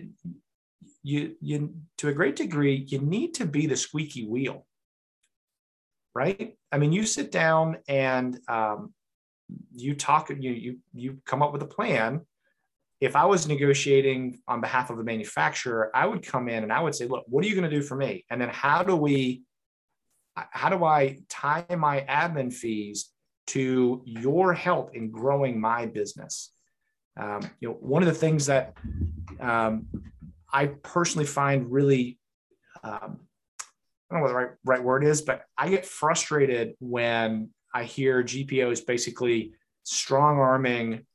you 1.01 1.35
you 1.41 1.75
to 1.97 2.07
a 2.07 2.13
great 2.13 2.37
degree 2.37 2.85
you 2.87 2.99
need 2.99 3.33
to 3.33 3.45
be 3.45 3.67
the 3.67 3.75
squeaky 3.75 4.25
wheel, 4.25 4.65
right? 6.15 6.55
I 6.71 6.77
mean, 6.77 6.93
you 6.93 7.05
sit 7.05 7.29
down 7.29 7.79
and 7.89 8.39
um, 8.47 8.93
you 9.73 9.95
talk 9.95 10.29
you 10.29 10.51
you 10.51 10.77
you 10.93 11.17
come 11.25 11.41
up 11.41 11.51
with 11.51 11.61
a 11.61 11.67
plan. 11.67 12.21
If 13.01 13.15
i 13.15 13.25
was 13.25 13.47
negotiating 13.47 14.39
on 14.47 14.61
behalf 14.61 14.89
of 14.89 14.97
a 14.99 15.03
manufacturer 15.03 15.91
i 15.93 16.05
would 16.05 16.25
come 16.25 16.47
in 16.47 16.63
and 16.63 16.71
i 16.71 16.79
would 16.79 16.95
say 16.95 17.05
look 17.05 17.25
what 17.27 17.43
are 17.43 17.47
you 17.47 17.55
going 17.55 17.69
to 17.69 17.75
do 17.75 17.81
for 17.81 17.95
me? 17.95 18.25
And 18.29 18.39
then 18.39 18.49
how 18.49 18.83
do 18.83 18.95
we 18.95 19.43
how 20.35 20.69
do 20.69 20.83
i 20.83 21.19
tie 21.29 21.65
my 21.77 22.05
admin 22.09 22.51
fees 22.51 23.09
to 23.47 24.01
your 24.05 24.53
help 24.53 24.95
in 24.95 25.11
growing 25.11 25.59
my 25.59 25.85
business? 25.85 26.51
Um, 27.17 27.41
you 27.59 27.69
know 27.69 27.75
one 27.75 28.01
of 28.01 28.07
the 28.07 28.15
things 28.15 28.47
that 28.47 28.75
um, 29.39 29.85
i 30.51 30.67
personally 30.67 31.27
find 31.27 31.71
really 31.71 32.17
um, 32.83 33.19
i 34.09 34.15
don't 34.15 34.19
know 34.19 34.21
what 34.21 34.29
the 34.29 34.35
right, 34.35 34.49
right 34.65 34.83
word 34.83 35.03
is 35.03 35.21
but 35.21 35.43
i 35.57 35.69
get 35.69 35.85
frustrated 35.85 36.73
when 36.79 37.49
I 37.73 37.83
hear 37.83 38.23
GPOs 38.23 38.85
basically 38.85 39.53
strong 39.83 40.39
arming 40.39 41.05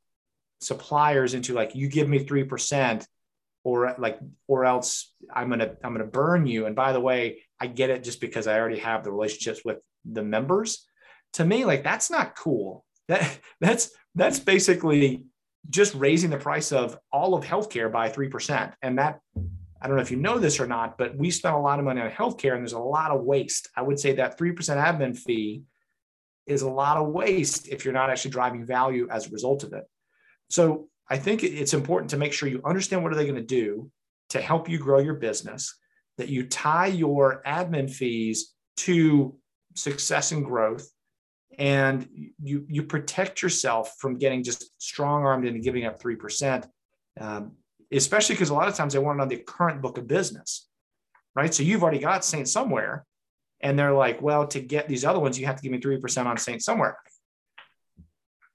suppliers 0.60 1.34
into 1.34 1.54
like 1.54 1.74
you 1.74 1.88
give 1.88 2.08
me 2.08 2.24
3% 2.24 3.06
or 3.64 3.94
like 3.98 4.18
or 4.46 4.64
else 4.64 5.12
I'm 5.32 5.48
going 5.48 5.60
to 5.60 5.76
I'm 5.84 5.94
going 5.94 6.04
to 6.04 6.10
burn 6.10 6.46
you. 6.46 6.66
And 6.66 6.74
by 6.74 6.92
the 6.92 7.00
way 7.00 7.42
I 7.60 7.66
get 7.66 7.90
it 7.90 8.04
just 8.04 8.20
because 8.20 8.46
I 8.46 8.58
already 8.58 8.78
have 8.78 9.04
the 9.04 9.12
relationships 9.12 9.64
with 9.64 9.78
the 10.04 10.22
members. 10.22 10.86
To 11.34 11.44
me 11.44 11.64
like 11.64 11.84
that's 11.84 12.10
not 12.10 12.36
cool. 12.36 12.84
That 13.08 13.38
that's 13.60 13.90
that's 14.14 14.40
basically 14.40 15.24
just 15.70 15.94
raising 15.94 16.30
the 16.30 16.38
price 16.38 16.72
of 16.72 16.98
all 17.12 17.34
of 17.34 17.44
healthcare 17.44 17.92
by 17.92 18.08
3% 18.08 18.72
and 18.80 18.98
that 18.98 19.20
I 19.80 19.86
don't 19.86 19.96
know 19.96 20.02
if 20.02 20.10
you 20.10 20.16
know 20.16 20.38
this 20.38 20.60
or 20.60 20.66
not 20.66 20.96
but 20.96 21.16
we 21.16 21.30
spend 21.30 21.54
a 21.54 21.58
lot 21.58 21.78
of 21.78 21.84
money 21.84 22.00
on 22.00 22.10
healthcare 22.10 22.52
and 22.52 22.62
there's 22.62 22.72
a 22.72 22.78
lot 22.78 23.10
of 23.10 23.22
waste. 23.22 23.68
I 23.76 23.82
would 23.82 24.00
say 24.00 24.14
that 24.14 24.38
3% 24.38 24.54
admin 24.56 25.16
fee 25.16 25.62
is 26.48 26.62
a 26.62 26.70
lot 26.70 26.96
of 26.96 27.08
waste 27.08 27.68
if 27.68 27.84
you're 27.84 27.94
not 27.94 28.10
actually 28.10 28.30
driving 28.30 28.64
value 28.64 29.08
as 29.10 29.26
a 29.26 29.30
result 29.30 29.62
of 29.64 29.72
it. 29.72 29.84
So 30.50 30.88
I 31.10 31.18
think 31.18 31.42
it's 31.42 31.74
important 31.74 32.10
to 32.10 32.16
make 32.16 32.32
sure 32.32 32.48
you 32.48 32.60
understand 32.64 33.02
what 33.02 33.12
are 33.12 33.16
they 33.16 33.24
going 33.24 33.34
to 33.36 33.42
do 33.42 33.90
to 34.30 34.40
help 34.40 34.68
you 34.68 34.78
grow 34.78 34.98
your 34.98 35.14
business, 35.14 35.74
that 36.18 36.28
you 36.28 36.46
tie 36.46 36.86
your 36.86 37.42
admin 37.46 37.90
fees 37.90 38.54
to 38.78 39.36
success 39.74 40.32
and 40.32 40.44
growth, 40.44 40.88
and 41.58 42.06
you 42.42 42.64
you 42.68 42.82
protect 42.82 43.42
yourself 43.42 43.94
from 43.98 44.18
getting 44.18 44.42
just 44.42 44.70
strong 44.80 45.24
armed 45.24 45.46
into 45.46 45.60
giving 45.60 45.86
up 45.86 45.98
three 45.98 46.16
percent, 46.16 46.66
um, 47.20 47.52
especially 47.90 48.34
because 48.34 48.50
a 48.50 48.54
lot 48.54 48.68
of 48.68 48.74
times 48.74 48.92
they 48.92 48.98
want 48.98 49.18
it 49.18 49.22
on 49.22 49.28
the 49.28 49.38
current 49.38 49.80
book 49.80 49.98
of 49.98 50.06
business, 50.06 50.68
right? 51.34 51.52
So 51.52 51.62
you've 51.62 51.82
already 51.82 51.98
got 51.98 52.24
Saint 52.24 52.48
somewhere, 52.48 53.06
and 53.60 53.78
they're 53.78 53.92
like, 53.92 54.22
well, 54.22 54.46
to 54.48 54.60
get 54.60 54.88
these 54.88 55.04
other 55.04 55.18
ones, 55.18 55.38
you 55.38 55.46
have 55.46 55.56
to 55.56 55.62
give 55.62 55.72
me 55.72 55.78
3% 55.78 56.26
on 56.26 56.36
Saint 56.36 56.62
somewhere. 56.62 56.96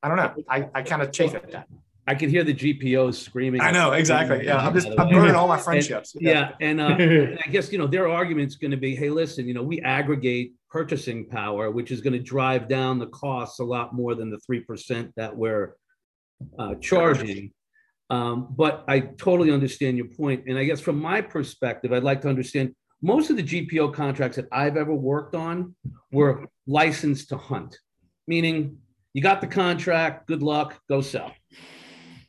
I 0.02 0.08
don't 0.08 0.18
know. 0.18 0.34
I, 0.50 0.70
I 0.74 0.82
kind 0.82 1.02
of 1.02 1.12
chafe 1.12 1.34
at 1.34 1.52
that. 1.52 1.68
I 2.06 2.16
can 2.16 2.30
hear 2.30 2.44
the 2.44 2.54
GPOs 2.54 3.16
screaming. 3.16 3.62
I 3.62 3.72
know 3.72 3.94
exactly. 3.94 4.46
Yeah, 4.46 4.58
I'm 4.58 4.74
just 4.74 4.90
I'm 5.00 5.08
burning 5.08 5.36
all 5.36 5.48
my 5.48 5.58
friendships. 5.58 6.16
And, 6.16 6.24
yeah, 6.26 6.52
and, 6.60 6.82
uh, 6.82 6.88
and, 7.00 7.40
I 7.46 7.50
guess 7.50 7.72
you 7.72 7.78
know 7.78 7.88
their 7.88 8.10
argument's 8.10 8.56
going 8.56 8.72
to 8.72 8.78
be, 8.78 8.94
hey, 8.94 9.10
listen, 9.10 9.48
you 9.48 9.54
know, 9.54 9.64
we 9.64 9.80
aggregate 9.82 10.54
purchasing 10.70 11.26
power, 11.26 11.72
which 11.72 11.92
is 11.92 12.02
going 12.02 12.14
to 12.14 12.20
drive 12.20 12.68
down 12.68 13.00
the 13.00 13.08
costs 13.08 13.60
a 13.60 13.64
lot 13.64 13.94
more 13.94 14.16
than 14.16 14.30
the 14.30 14.40
three 14.40 14.60
percent 14.60 15.14
that 15.16 15.36
we're 15.36 15.76
uh, 16.60 16.76
charging. 16.76 17.52
Um, 18.10 18.48
but 18.50 18.84
I 18.90 19.00
totally 19.00 19.52
understand 19.52 19.96
your 19.96 20.08
point, 20.08 20.44
and 20.48 20.58
I 20.58 20.66
guess 20.66 20.82
from 20.82 21.00
my 21.00 21.22
perspective, 21.22 21.94
I'd 21.94 22.04
like 22.04 22.22
to 22.22 22.30
understand 22.30 22.76
most 23.04 23.30
of 23.30 23.36
the 23.36 23.44
GPO 23.44 23.94
contracts 23.94 24.38
that 24.38 24.48
I've 24.52 24.78
ever 24.78 24.94
worked 24.94 25.36
on 25.36 25.76
were 26.12 26.48
licensed 26.66 27.30
to 27.30 27.38
hunt, 27.38 27.78
meaning 28.28 28.78
you 29.14 29.22
got 29.22 29.42
the 29.42 29.48
contract, 29.48 30.26
good 30.26 30.42
luck, 30.42 30.80
go 30.88 31.02
sell. 31.02 31.34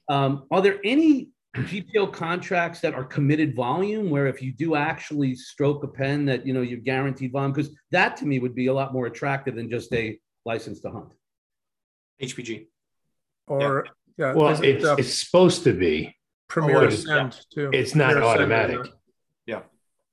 Um, 0.09 0.47
are 0.51 0.61
there 0.61 0.81
any 0.85 1.29
GPO 1.57 2.13
contracts 2.13 2.81
that 2.81 2.93
are 2.93 3.05
committed 3.05 3.55
volume 3.55 4.11
where 4.11 4.27
if 4.27 4.43
you 4.43 4.53
do 4.53 4.75
actually 4.75 5.37
stroke 5.37 5.85
a 5.85 5.89
pen 5.89 6.27
that 6.27 6.45
you 6.45 6.53
know 6.53 6.63
you're 6.63 6.81
guaranteed 6.81 7.31
volume? 7.31 7.53
Because 7.53 7.71
that 7.93 8.17
to 8.19 8.27
me 8.27 8.41
would 8.41 8.57
be 8.57 8.67
a 8.67 8.75
lot 8.75 8.93
more 8.93 9.07
attractive 9.07 9.55
than 9.55 9.71
just 9.71 9.93
a 9.95 10.19
license 10.45 10.81
to 10.81 10.91
hunt. 10.91 11.15
HPG. 12.21 12.67
Or 13.47 13.87
yeah, 14.19 14.27
yeah 14.27 14.35
well, 14.35 14.61
it's, 14.61 14.85
uh, 14.85 14.97
it's 14.99 15.15
supposed 15.15 15.63
to 15.65 15.73
be. 15.73 16.17
Premier 16.49 16.79
oh, 16.79 16.87
Ascend 16.87 17.41
too. 17.55 17.71
It's 17.73 17.95
not 17.95 18.13
Premier 18.13 18.29
automatic. 18.29 18.81
Ascend, 18.81 18.95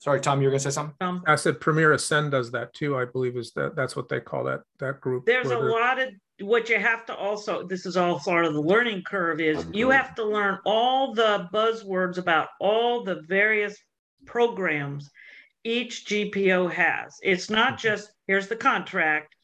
Sorry, 0.01 0.20
Tom, 0.20 0.41
you 0.41 0.48
were 0.48 0.51
gonna 0.51 0.60
say 0.60 0.72
something? 0.72 0.96
Um, 1.00 1.22
I 1.27 1.36
said 1.36 1.60
Premier 1.60 1.93
Ascend 1.93 2.31
does 2.31 2.50
that 2.51 2.74
too. 2.74 2.98
I 2.98 3.05
believe 3.05 3.38
is 3.38 3.51
that 3.51 3.75
that's 3.75 3.96
what 3.96 4.10
they 4.10 4.20
call 4.20 4.43
that 4.46 4.62
that 4.79 5.00
group. 5.00 5.27
There's 5.27 5.51
a 5.51 5.60
lot 5.60 6.00
of 6.00 6.10
what 6.39 6.70
you 6.70 6.79
have 6.79 7.05
to 7.05 7.15
also. 7.15 7.67
This 7.67 7.86
is 7.86 7.98
all 7.98 8.20
part 8.20 8.46
of 8.46 8.55
the 8.55 8.62
learning 8.62 9.03
curve. 9.05 9.39
Is 9.39 9.63
you 9.72 9.91
have 9.91 10.15
to 10.15 10.25
learn 10.25 10.58
all 10.65 11.13
the 11.13 11.48
buzzwords 11.53 12.17
about 12.17 12.48
all 12.60 13.03
the 13.03 13.22
various 13.27 13.77
programs 14.25 15.08
each 15.63 16.05
GPO 16.08 16.72
has. 16.72 17.15
It's 17.22 17.51
not 17.51 17.74
mm-hmm. 17.74 17.88
just 17.88 18.12
here's 18.25 18.48
the 18.48 18.55
contract, 18.55 19.36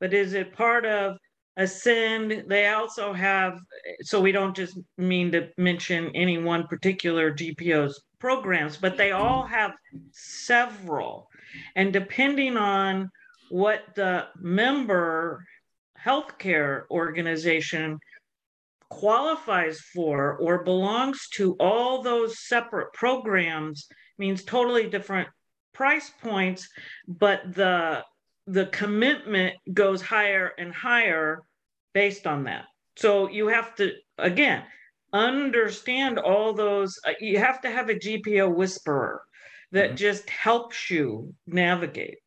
but 0.00 0.12
is 0.12 0.32
it 0.32 0.52
part 0.52 0.86
of 0.86 1.18
Ascend? 1.56 2.46
They 2.48 2.66
also 2.66 3.12
have, 3.12 3.60
so 4.00 4.20
we 4.20 4.32
don't 4.32 4.56
just 4.56 4.76
mean 4.98 5.30
to 5.30 5.50
mention 5.56 6.10
any 6.16 6.38
one 6.38 6.66
particular 6.66 7.32
GPO's 7.32 8.02
programs, 8.20 8.76
but 8.76 8.96
they 8.96 9.10
all 9.10 9.42
mm-hmm. 9.44 9.54
have 9.54 9.72
several. 10.12 11.28
And 11.74 11.92
depending 11.92 12.56
on 12.56 13.10
what 13.50 13.82
the 13.96 14.26
member 14.38 15.44
healthcare 16.02 16.84
organization 16.90 17.98
qualifies 18.88 19.80
for 19.80 20.36
or 20.36 20.64
belongs 20.64 21.28
to 21.32 21.54
all 21.60 22.02
those 22.02 22.38
separate 22.40 22.92
programs 22.92 23.86
means 24.18 24.44
totally 24.44 24.88
different 24.88 25.28
price 25.72 26.10
points 26.22 26.68
but 27.06 27.40
the 27.54 28.02
the 28.46 28.66
commitment 28.66 29.54
goes 29.72 30.02
higher 30.02 30.52
and 30.58 30.74
higher 30.74 31.42
based 31.94 32.26
on 32.26 32.44
that 32.44 32.64
so 32.96 33.28
you 33.28 33.46
have 33.46 33.74
to 33.76 33.92
again 34.18 34.62
understand 35.12 36.18
all 36.18 36.52
those 36.52 36.98
uh, 37.06 37.12
you 37.20 37.38
have 37.38 37.60
to 37.60 37.70
have 37.70 37.88
a 37.88 37.94
gpo 37.94 38.52
whisperer 38.52 39.22
that 39.72 39.88
mm-hmm. 39.88 39.96
just 39.96 40.28
helps 40.30 40.90
you 40.90 41.34
navigate 41.46 42.18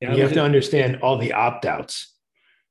yeah, 0.00 0.14
you 0.14 0.22
have 0.22 0.32
to 0.32 0.42
understand 0.42 1.00
all 1.02 1.18
the 1.18 1.32
opt-outs 1.32 2.14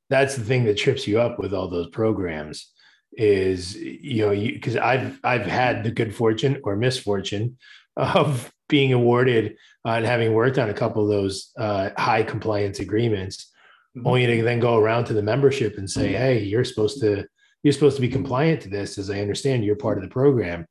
that's 0.09 0.35
the 0.35 0.43
thing 0.43 0.63
that 0.63 0.77
trips 0.77 1.07
you 1.07 1.19
up 1.19 1.37
with 1.37 1.53
all 1.53 1.69
those 1.69 1.89
programs 1.89 2.71
is 3.13 3.75
you 3.75 4.25
know 4.25 4.33
because 4.33 4.77
i've 4.77 5.19
i've 5.23 5.45
had 5.45 5.83
the 5.83 5.91
good 5.91 6.15
fortune 6.15 6.61
or 6.63 6.75
misfortune 6.75 7.57
of 7.97 8.51
being 8.69 8.93
awarded 8.93 9.55
uh, 9.85 9.91
and 9.91 10.05
having 10.05 10.33
worked 10.33 10.59
on 10.59 10.69
a 10.69 10.73
couple 10.73 11.03
of 11.03 11.09
those 11.09 11.51
uh, 11.57 11.89
high 11.97 12.21
compliance 12.21 12.79
agreements 12.79 13.51
mm-hmm. 13.97 14.07
only 14.07 14.25
to 14.25 14.43
then 14.43 14.59
go 14.59 14.77
around 14.77 15.05
to 15.05 15.13
the 15.13 15.21
membership 15.21 15.77
and 15.77 15.89
say 15.89 16.13
hey 16.13 16.41
you're 16.41 16.63
supposed 16.63 17.01
to 17.01 17.25
you're 17.63 17.73
supposed 17.73 17.95
to 17.95 18.01
be 18.01 18.09
compliant 18.09 18.61
to 18.61 18.69
this 18.69 18.97
as 18.97 19.09
i 19.09 19.19
understand 19.19 19.63
you're 19.63 19.75
part 19.75 19.97
of 19.97 20.03
the 20.03 20.09
program. 20.09 20.65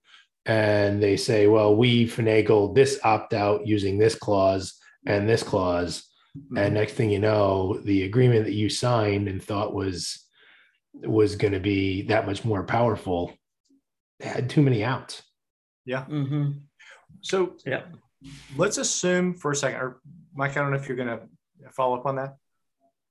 And 0.46 1.02
they 1.02 1.16
say 1.16 1.48
well 1.48 1.74
we 1.74 2.06
finagled 2.06 2.74
this 2.74 3.00
opt 3.02 3.34
out 3.34 3.66
using 3.66 3.98
this 3.98 4.14
clause 4.14 4.78
and 5.04 5.28
this 5.28 5.42
clause. 5.42 6.04
Mm-hmm. 6.36 6.58
and 6.58 6.74
next 6.74 6.92
thing 6.92 7.10
you 7.10 7.18
know 7.18 7.80
the 7.84 8.02
agreement 8.02 8.44
that 8.44 8.52
you 8.52 8.68
signed 8.68 9.26
and 9.26 9.42
thought 9.42 9.74
was 9.74 10.26
was 10.92 11.34
going 11.36 11.54
to 11.54 11.60
be 11.60 12.02
that 12.02 12.26
much 12.26 12.44
more 12.44 12.62
powerful 12.62 13.32
had 14.20 14.48
too 14.50 14.62
many 14.62 14.84
outs. 14.84 15.22
Yeah. 15.84 16.04
Mm-hmm. 16.04 16.58
so 17.22 17.56
yeah. 17.64 17.82
let's 18.56 18.78
assume 18.78 19.34
for 19.34 19.50
a 19.50 19.56
second 19.56 19.80
or 19.80 20.00
mike 20.34 20.52
i 20.52 20.60
don't 20.60 20.70
know 20.70 20.76
if 20.76 20.88
you're 20.88 20.96
going 20.96 21.08
to 21.08 21.20
follow 21.72 21.96
up 21.96 22.06
on 22.06 22.16
that 22.16 22.36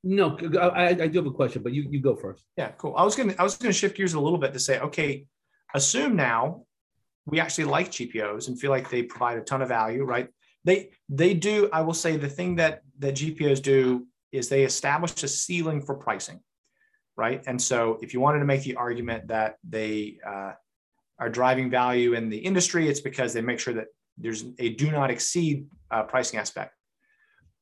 no 0.06 0.38
I, 0.60 0.90
I 0.90 1.08
do 1.08 1.20
have 1.20 1.26
a 1.26 1.32
question 1.32 1.62
but 1.62 1.74
you, 1.74 1.86
you 1.90 2.00
go 2.00 2.16
first 2.16 2.46
yeah 2.58 2.70
cool 2.78 2.94
i 2.96 3.04
was 3.04 3.16
to 3.16 3.36
i 3.38 3.44
was 3.44 3.58
to 3.58 3.74
shift 3.74 3.98
gears 3.98 4.14
a 4.14 4.20
little 4.20 4.40
bit 4.40 4.54
to 4.54 4.60
say 4.60 4.80
okay 4.80 5.26
assume 5.74 6.16
now 6.16 6.64
we 7.26 7.40
actually 7.40 7.66
like 7.66 7.92
gpos 7.92 8.48
and 8.48 8.58
feel 8.60 8.72
like 8.72 8.90
they 8.90 9.04
provide 9.04 9.38
a 9.38 9.42
ton 9.42 9.62
of 9.62 9.68
value 9.68 10.04
right 10.04 10.30
they 10.64 10.92
they 11.10 11.34
do 11.34 11.70
i 11.74 11.82
will 11.82 11.94
say 11.94 12.16
the 12.16 12.30
thing 12.30 12.56
that 12.56 12.82
that 13.00 13.16
gpos 13.16 13.62
do 13.62 14.08
is 14.32 14.48
they 14.48 14.64
establish 14.64 15.22
a 15.24 15.28
ceiling 15.28 15.82
for 15.82 15.96
pricing 15.96 16.40
right? 17.18 17.44
And 17.48 17.62
so 17.62 17.98
if 18.02 18.14
you 18.14 18.20
wanted 18.20 18.40
to 18.40 18.46
make 18.46 18.64
the 18.64 18.76
argument 18.76 19.28
that 19.28 19.56
they 19.68 20.18
uh, 20.26 20.54
are 21.20 21.30
driving 21.30 21.70
value 21.70 22.14
in 22.14 22.30
the 22.30 22.38
industry, 22.38 22.90
it's 22.90 23.00
because 23.00 23.34
they 23.34 23.42
make 23.42 23.60
sure 23.60 23.74
that 23.74 23.88
there's 24.18 24.46
a 24.60 24.70
do 24.70 24.92
not 24.92 25.10
exceed 25.10 25.68
uh, 25.92 26.04
pricing 26.04 26.40
aspect. 26.40 26.74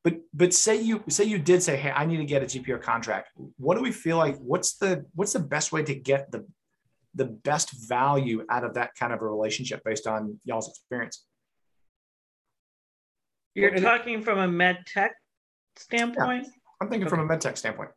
But 0.03 0.15
but 0.33 0.53
say 0.53 0.81
you 0.81 1.03
say 1.07 1.23
you 1.23 1.39
did 1.39 1.63
say, 1.63 1.77
hey, 1.77 1.91
I 1.91 2.05
need 2.05 2.17
to 2.17 2.25
get 2.25 2.43
a 2.43 2.45
GPO 2.45 2.81
contract. 2.81 3.29
What 3.57 3.75
do 3.75 3.81
we 3.81 3.91
feel 3.91 4.17
like? 4.17 4.37
What's 4.37 4.75
the 4.77 5.05
what's 5.15 5.33
the 5.33 5.39
best 5.39 5.71
way 5.71 5.83
to 5.83 5.95
get 5.95 6.31
the 6.31 6.45
the 7.15 7.25
best 7.25 7.71
value 7.87 8.45
out 8.49 8.65
of 8.65 8.73
that 8.73 8.91
kind 8.99 9.13
of 9.13 9.21
a 9.21 9.25
relationship 9.25 9.81
based 9.85 10.05
on 10.05 10.39
y'all's 10.43 10.67
experience? 10.67 11.25
You're 13.55 13.75
talking 13.75 14.21
from 14.21 14.39
a 14.39 14.47
med 14.47 14.79
tech 14.87 15.13
standpoint. 15.77 16.45
Yeah, 16.45 16.51
I'm 16.81 16.89
thinking 16.89 17.07
okay. 17.07 17.15
from 17.15 17.21
a 17.21 17.25
med 17.25 17.39
tech 17.39 17.55
standpoint. 17.55 17.91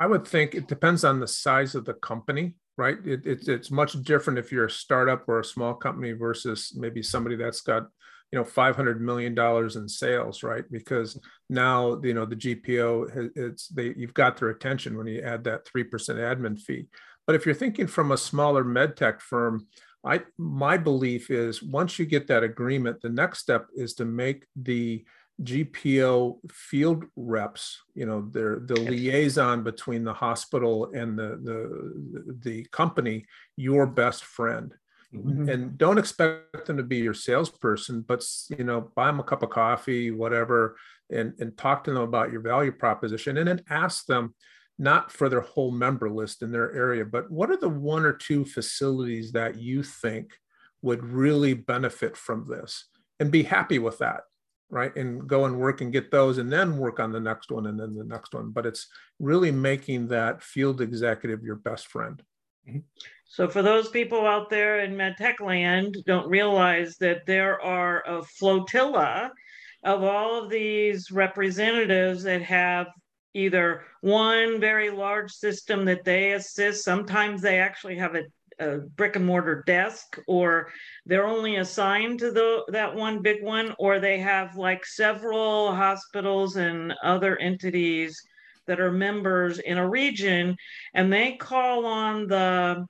I 0.00 0.06
would 0.06 0.26
think 0.26 0.54
it 0.54 0.66
depends 0.66 1.04
on 1.04 1.20
the 1.20 1.28
size 1.28 1.74
of 1.74 1.84
the 1.84 1.94
company, 1.94 2.54
right? 2.76 2.96
It, 3.04 3.22
it's 3.24 3.48
it's 3.48 3.70
much 3.70 3.92
different 4.02 4.38
if 4.40 4.50
you're 4.50 4.66
a 4.66 4.70
startup 4.70 5.28
or 5.28 5.40
a 5.40 5.44
small 5.44 5.74
company 5.74 6.12
versus 6.12 6.72
maybe 6.76 7.02
somebody 7.02 7.36
that's 7.36 7.60
got 7.60 7.84
you 8.32 8.38
know 8.38 8.44
500 8.44 9.00
million 9.00 9.34
dollars 9.34 9.76
in 9.76 9.88
sales 9.88 10.42
right? 10.42 10.64
Because 10.70 11.18
now 11.48 12.00
you 12.02 12.14
know 12.14 12.26
the 12.26 12.36
gpo 12.36 13.30
it's 13.34 13.68
they 13.68 13.94
you've 13.96 14.14
got 14.14 14.36
their 14.36 14.50
attention 14.50 14.96
when 14.96 15.06
you 15.06 15.20
add 15.22 15.44
that 15.44 15.66
3% 15.66 15.90
admin 15.90 16.60
fee. 16.60 16.86
But 17.26 17.36
if 17.36 17.44
you're 17.44 17.54
thinking 17.54 17.86
from 17.86 18.12
a 18.12 18.16
smaller 18.16 18.64
med 18.64 18.96
tech 18.96 19.20
firm 19.20 19.66
i 20.04 20.20
my 20.38 20.76
belief 20.76 21.30
is 21.30 21.62
once 21.62 21.98
you 21.98 22.06
get 22.06 22.28
that 22.28 22.44
agreement 22.44 23.00
the 23.00 23.08
next 23.08 23.40
step 23.40 23.66
is 23.74 23.94
to 23.94 24.04
make 24.04 24.46
the 24.54 25.04
GPO 25.42 26.38
field 26.50 27.04
reps, 27.14 27.80
you 27.94 28.06
know, 28.06 28.28
they're 28.32 28.58
the 28.58 28.80
liaison 28.80 29.62
between 29.62 30.02
the 30.02 30.12
hospital 30.12 30.90
and 30.94 31.16
the 31.16 31.38
the 31.42 32.34
the 32.40 32.64
company, 32.72 33.24
your 33.56 33.86
best 33.86 34.24
friend. 34.24 34.74
Mm-hmm. 35.14 35.48
And 35.48 35.78
don't 35.78 35.96
expect 35.96 36.66
them 36.66 36.76
to 36.76 36.82
be 36.82 36.98
your 36.98 37.14
salesperson, 37.14 38.02
but 38.02 38.22
you 38.50 38.64
know, 38.64 38.90
buy 38.94 39.06
them 39.06 39.20
a 39.20 39.22
cup 39.22 39.42
of 39.42 39.50
coffee, 39.50 40.10
whatever, 40.10 40.76
and 41.10 41.32
and 41.38 41.56
talk 41.56 41.84
to 41.84 41.92
them 41.92 42.02
about 42.02 42.30
your 42.30 42.42
value 42.42 42.72
proposition, 42.72 43.38
and 43.38 43.48
then 43.48 43.62
ask 43.70 44.04
them 44.04 44.34
not 44.78 45.10
for 45.10 45.28
their 45.28 45.40
whole 45.40 45.70
member 45.70 46.10
list 46.10 46.42
in 46.42 46.52
their 46.52 46.74
area, 46.74 47.04
but 47.04 47.30
what 47.30 47.50
are 47.50 47.56
the 47.56 47.68
one 47.68 48.04
or 48.04 48.12
two 48.12 48.44
facilities 48.44 49.32
that 49.32 49.58
you 49.58 49.82
think 49.82 50.32
would 50.82 51.02
really 51.02 51.54
benefit 51.54 52.16
from 52.16 52.46
this, 52.48 52.84
and 53.18 53.32
be 53.32 53.42
happy 53.42 53.78
with 53.78 53.98
that 53.98 54.20
right 54.70 54.94
and 54.96 55.26
go 55.26 55.46
and 55.46 55.58
work 55.58 55.80
and 55.80 55.94
get 55.94 56.10
those 56.10 56.36
and 56.36 56.52
then 56.52 56.76
work 56.76 57.00
on 57.00 57.10
the 57.10 57.18
next 57.18 57.50
one 57.50 57.66
and 57.68 57.80
then 57.80 57.94
the 57.94 58.04
next 58.04 58.34
one 58.34 58.50
but 58.50 58.66
it's 58.66 58.86
really 59.18 59.50
making 59.50 60.06
that 60.06 60.42
field 60.42 60.82
executive 60.82 61.42
your 61.42 61.56
best 61.56 61.86
friend. 61.86 62.22
So 63.26 63.48
for 63.48 63.62
those 63.62 63.88
people 63.90 64.26
out 64.26 64.50
there 64.50 64.80
in 64.80 64.94
medtech 64.94 65.40
land 65.40 65.96
don't 66.06 66.28
realize 66.28 66.96
that 66.96 67.26
there 67.26 67.60
are 67.60 68.02
a 68.06 68.22
flotilla 68.22 69.30
of 69.84 70.02
all 70.02 70.42
of 70.42 70.50
these 70.50 71.10
representatives 71.10 72.22
that 72.24 72.42
have 72.42 72.88
either 73.34 73.84
one 74.00 74.58
very 74.58 74.90
large 74.90 75.30
system 75.30 75.84
that 75.84 76.04
they 76.04 76.32
assist. 76.32 76.82
Sometimes 76.82 77.40
they 77.40 77.60
actually 77.60 77.96
have 77.96 78.14
a 78.14 78.22
a 78.60 78.78
brick 78.78 79.16
and 79.16 79.24
mortar 79.24 79.62
desk 79.66 80.18
or 80.26 80.68
they're 81.06 81.26
only 81.26 81.56
assigned 81.56 82.18
to 82.18 82.32
the 82.32 82.64
that 82.68 82.92
one 82.92 83.22
big 83.22 83.42
one 83.42 83.74
or 83.78 84.00
they 84.00 84.18
have 84.18 84.56
like 84.56 84.84
several 84.84 85.72
hospitals 85.74 86.56
and 86.56 86.92
other 87.04 87.38
entities 87.38 88.20
that 88.68 88.80
are 88.80 88.92
members 88.92 89.58
in 89.58 89.78
a 89.78 89.88
region 89.88 90.56
and 90.94 91.12
they 91.12 91.32
call 91.32 91.84
on 91.84 92.28
the 92.28 92.86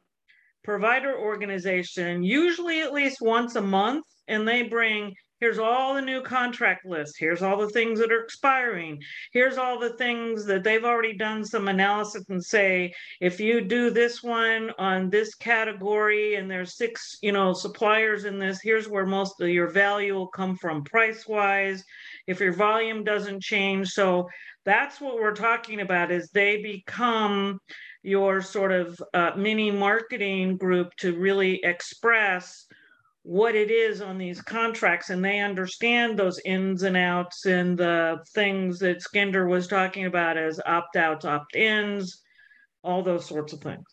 provider 0.62 1.16
organization 1.18 2.22
usually 2.22 2.82
at 2.82 2.92
least 2.92 3.22
once 3.22 3.56
a 3.56 3.62
month 3.62 4.04
and 4.26 4.46
they 4.46 4.62
bring 4.62 5.14
here's 5.40 5.58
all 5.58 5.94
the 5.94 6.02
new 6.02 6.20
contract 6.20 6.84
lists 6.84 7.16
here's 7.16 7.42
all 7.42 7.56
the 7.56 7.70
things 7.70 8.00
that 8.00 8.12
are 8.12 8.24
expiring. 8.24 9.00
Here's 9.32 9.56
all 9.56 9.78
the 9.78 9.96
things 9.96 10.44
that 10.46 10.64
they've 10.64 10.84
already 10.84 11.16
done 11.16 11.44
some 11.44 11.68
analysis 11.68 12.24
and 12.28 12.44
say 12.44 12.92
if 13.20 13.38
you 13.38 13.60
do 13.60 13.90
this 13.90 14.22
one 14.22 14.72
on 14.78 15.10
this 15.10 15.34
category 15.36 16.34
and 16.34 16.50
there's 16.50 16.76
six 16.76 17.18
you 17.22 17.32
know 17.32 17.52
suppliers 17.52 18.24
in 18.24 18.38
this 18.38 18.60
here's 18.60 18.88
where 18.88 19.06
most 19.06 19.40
of 19.40 19.48
your 19.48 19.68
value 19.68 20.14
will 20.14 20.26
come 20.26 20.56
from 20.56 20.84
price 20.84 21.26
wise 21.26 21.84
if 22.26 22.40
your 22.40 22.52
volume 22.52 23.02
doesn't 23.02 23.42
change. 23.42 23.88
So 23.88 24.28
that's 24.68 25.00
what 25.00 25.14
we're 25.14 25.34
talking 25.34 25.80
about 25.80 26.10
is 26.10 26.28
they 26.28 26.60
become 26.60 27.58
your 28.02 28.42
sort 28.42 28.70
of 28.70 29.02
uh, 29.14 29.30
mini 29.34 29.70
marketing 29.70 30.58
group 30.58 30.94
to 30.96 31.18
really 31.18 31.58
express 31.64 32.66
what 33.22 33.54
it 33.54 33.70
is 33.70 34.02
on 34.02 34.18
these 34.18 34.42
contracts 34.42 35.08
and 35.08 35.24
they 35.24 35.38
understand 35.38 36.18
those 36.18 36.38
ins 36.44 36.82
and 36.82 36.98
outs 36.98 37.46
and 37.46 37.78
the 37.78 38.18
things 38.34 38.78
that 38.78 38.98
Skender 38.98 39.48
was 39.48 39.66
talking 39.68 40.04
about 40.04 40.36
as 40.36 40.60
opt 40.66 40.96
outs, 40.96 41.24
opt 41.24 41.56
ins, 41.56 42.22
all 42.82 43.02
those 43.02 43.24
sorts 43.24 43.54
of 43.54 43.62
things. 43.62 43.86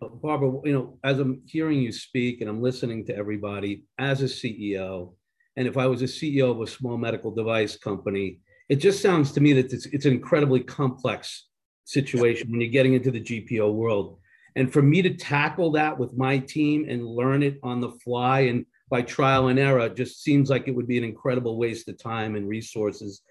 Barbara, 0.00 0.52
you 0.64 0.72
know, 0.72 0.98
as 1.02 1.18
I'm 1.18 1.42
hearing 1.44 1.80
you 1.80 1.90
speak 1.90 2.40
and 2.40 2.48
I'm 2.48 2.62
listening 2.62 3.04
to 3.06 3.16
everybody 3.16 3.82
as 3.98 4.22
a 4.22 4.26
CEO, 4.26 5.12
and 5.56 5.66
if 5.66 5.76
I 5.76 5.88
was 5.88 6.02
a 6.02 6.06
CEO 6.06 6.52
of 6.52 6.60
a 6.60 6.66
small 6.68 6.96
medical 6.96 7.32
device 7.32 7.76
company, 7.76 8.38
it 8.70 8.76
just 8.76 9.02
sounds 9.02 9.32
to 9.32 9.40
me 9.40 9.52
that 9.54 9.72
it's, 9.72 9.86
it's 9.86 10.06
an 10.06 10.12
incredibly 10.12 10.60
complex 10.60 11.48
situation 11.84 12.50
when 12.50 12.60
you're 12.60 12.70
getting 12.70 12.94
into 12.94 13.10
the 13.10 13.20
GPO 13.20 13.74
world. 13.74 14.18
And 14.54 14.72
for 14.72 14.80
me 14.80 15.02
to 15.02 15.14
tackle 15.14 15.72
that 15.72 15.98
with 15.98 16.16
my 16.16 16.38
team 16.38 16.86
and 16.88 17.04
learn 17.04 17.42
it 17.42 17.58
on 17.64 17.80
the 17.80 17.90
fly 17.90 18.40
and 18.40 18.64
by 18.88 19.02
trial 19.02 19.48
and 19.48 19.58
error 19.58 19.88
just 19.88 20.22
seems 20.22 20.50
like 20.50 20.68
it 20.68 20.74
would 20.74 20.86
be 20.86 20.98
an 20.98 21.04
incredible 21.04 21.58
waste 21.58 21.88
of 21.88 21.98
time 21.98 22.36
and 22.36 22.48
resources. 22.48 23.22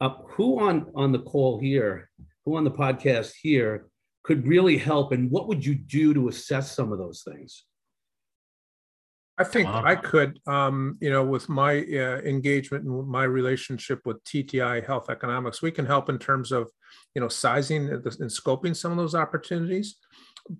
Uh, 0.00 0.10
who 0.26 0.58
on 0.58 0.90
on 0.94 1.12
the 1.12 1.18
call 1.18 1.58
here, 1.58 2.10
who 2.44 2.56
on 2.56 2.64
the 2.64 2.70
podcast 2.70 3.32
here, 3.42 3.88
could 4.22 4.46
really 4.46 4.78
help, 4.78 5.12
and 5.12 5.30
what 5.30 5.48
would 5.48 5.64
you 5.64 5.74
do 5.74 6.14
to 6.14 6.28
assess 6.28 6.74
some 6.74 6.92
of 6.92 6.98
those 6.98 7.22
things? 7.22 7.64
I 9.38 9.44
think 9.44 9.68
I 9.68 9.94
could, 9.94 10.40
um, 10.48 10.98
you 11.00 11.10
know, 11.10 11.24
with 11.24 11.48
my 11.48 11.78
uh, 11.78 12.20
engagement 12.24 12.84
and 12.84 13.06
my 13.06 13.22
relationship 13.22 14.00
with 14.04 14.22
TTI 14.24 14.84
Health 14.84 15.10
Economics, 15.10 15.62
we 15.62 15.70
can 15.70 15.86
help 15.86 16.08
in 16.08 16.18
terms 16.18 16.50
of, 16.50 16.68
you 17.14 17.20
know, 17.20 17.28
sizing 17.28 17.88
and 17.88 18.02
scoping 18.02 18.74
some 18.74 18.90
of 18.90 18.98
those 18.98 19.14
opportunities. 19.14 19.96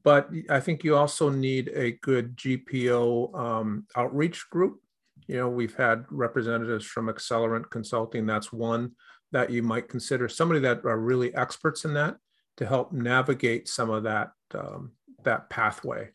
But 0.04 0.30
I 0.48 0.60
think 0.60 0.84
you 0.84 0.96
also 0.96 1.28
need 1.28 1.72
a 1.74 1.92
good 2.02 2.36
GPO 2.36 3.36
um, 3.36 3.86
outreach 3.96 4.48
group. 4.50 4.80
You 5.26 5.38
know, 5.38 5.48
we've 5.48 5.74
had 5.74 6.04
representatives 6.10 6.86
from 6.86 7.08
Accelerant 7.08 7.70
Consulting. 7.70 8.26
That's 8.26 8.52
one 8.52 8.92
that 9.32 9.50
you 9.50 9.62
might 9.62 9.88
consider. 9.88 10.28
Somebody 10.28 10.60
that 10.60 10.84
are 10.84 10.98
really 10.98 11.34
experts 11.34 11.84
in 11.84 11.94
that 11.94 12.16
to 12.58 12.66
help 12.66 12.92
navigate 12.92 13.66
some 13.68 13.90
of 13.90 14.04
that 14.04 14.30
um, 14.54 14.92
that 15.24 15.50
pathway 15.50 16.10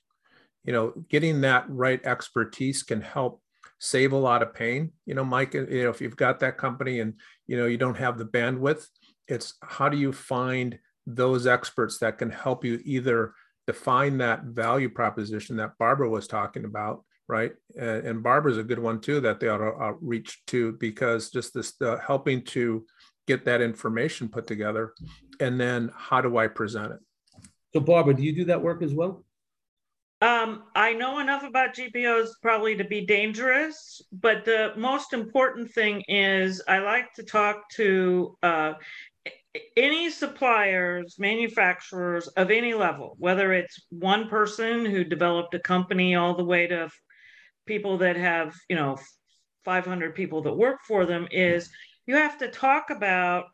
you 0.63 0.73
know 0.73 0.93
getting 1.09 1.41
that 1.41 1.65
right 1.69 2.03
expertise 2.05 2.83
can 2.83 3.01
help 3.01 3.41
save 3.79 4.13
a 4.13 4.17
lot 4.17 4.41
of 4.41 4.53
pain. 4.53 4.91
You 5.05 5.15
know 5.15 5.25
mike 5.25 5.53
you 5.53 5.83
know 5.83 5.89
if 5.89 6.01
you've 6.01 6.17
got 6.17 6.39
that 6.39 6.57
company 6.57 6.99
and 6.99 7.13
you 7.47 7.57
know 7.57 7.65
you 7.65 7.77
don't 7.77 7.97
have 7.97 8.17
the 8.17 8.25
bandwidth 8.25 8.85
it's 9.27 9.53
how 9.63 9.87
do 9.89 9.97
you 9.97 10.11
find 10.11 10.77
those 11.07 11.47
experts 11.47 11.97
that 11.99 12.17
can 12.17 12.29
help 12.29 12.65
you 12.65 12.81
either 12.83 13.33
define 13.67 14.17
that 14.17 14.43
value 14.43 14.89
proposition 14.89 15.57
that 15.57 15.77
barbara 15.77 16.09
was 16.09 16.27
talking 16.27 16.65
about 16.65 17.03
right? 17.27 17.53
And, 17.79 18.21
barbara's 18.21 18.57
a 18.57 18.63
good 18.63 18.79
one 18.79 18.99
too 18.99 19.21
that 19.21 19.39
they 19.39 19.47
ought 19.47 19.59
to 19.59 19.71
uh, 19.71 19.93
reach 20.01 20.43
to 20.47 20.73
because 20.73 21.29
just 21.29 21.53
this 21.53 21.73
uh, 21.81 21.97
helping 21.97 22.43
to 22.45 22.85
get 23.27 23.45
that 23.45 23.61
information 23.61 24.27
put 24.27 24.45
together 24.45 24.93
and 25.39 25.59
then 25.59 25.89
how 25.95 26.19
do 26.19 26.37
i 26.37 26.47
present 26.47 26.91
it? 26.91 26.99
So 27.73 27.79
barbara 27.79 28.13
do 28.13 28.23
you 28.23 28.35
do 28.35 28.45
that 28.45 28.61
work 28.61 28.83
as 28.83 28.93
well 28.93 29.23
um, 30.23 30.63
I 30.73 30.93
know 30.93 31.19
enough 31.19 31.43
about 31.43 31.75
GPOs 31.75 32.29
probably 32.41 32.77
to 32.77 32.85
be 32.85 33.05
dangerous, 33.05 34.01
but 34.13 34.45
the 34.45 34.71
most 34.77 35.11
important 35.11 35.69
thing 35.73 36.01
is 36.07 36.63
I 36.65 36.79
like 36.79 37.13
to 37.15 37.23
talk 37.23 37.69
to 37.71 38.37
uh, 38.41 38.75
any 39.75 40.09
suppliers, 40.09 41.17
manufacturers 41.19 42.29
of 42.29 42.51
any 42.51 42.73
level, 42.73 43.17
whether 43.19 43.51
it's 43.51 43.85
one 43.89 44.29
person 44.29 44.85
who 44.85 45.03
developed 45.03 45.55
a 45.55 45.59
company 45.59 46.15
all 46.15 46.37
the 46.37 46.45
way 46.45 46.67
to 46.67 46.89
people 47.65 47.97
that 47.97 48.15
have, 48.15 48.55
you 48.69 48.77
know, 48.77 48.97
500 49.65 50.15
people 50.15 50.41
that 50.43 50.55
work 50.55 50.79
for 50.87 51.05
them, 51.05 51.27
is 51.31 51.69
you 52.05 52.15
have 52.15 52.37
to 52.37 52.47
talk 52.47 52.91
about 52.91 53.47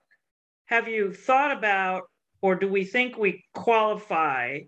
have 0.65 0.87
you 0.87 1.11
thought 1.11 1.51
about 1.51 2.03
or 2.43 2.53
do 2.53 2.67
we 2.67 2.83
think 2.83 3.17
we 3.17 3.43
qualify 3.55 4.59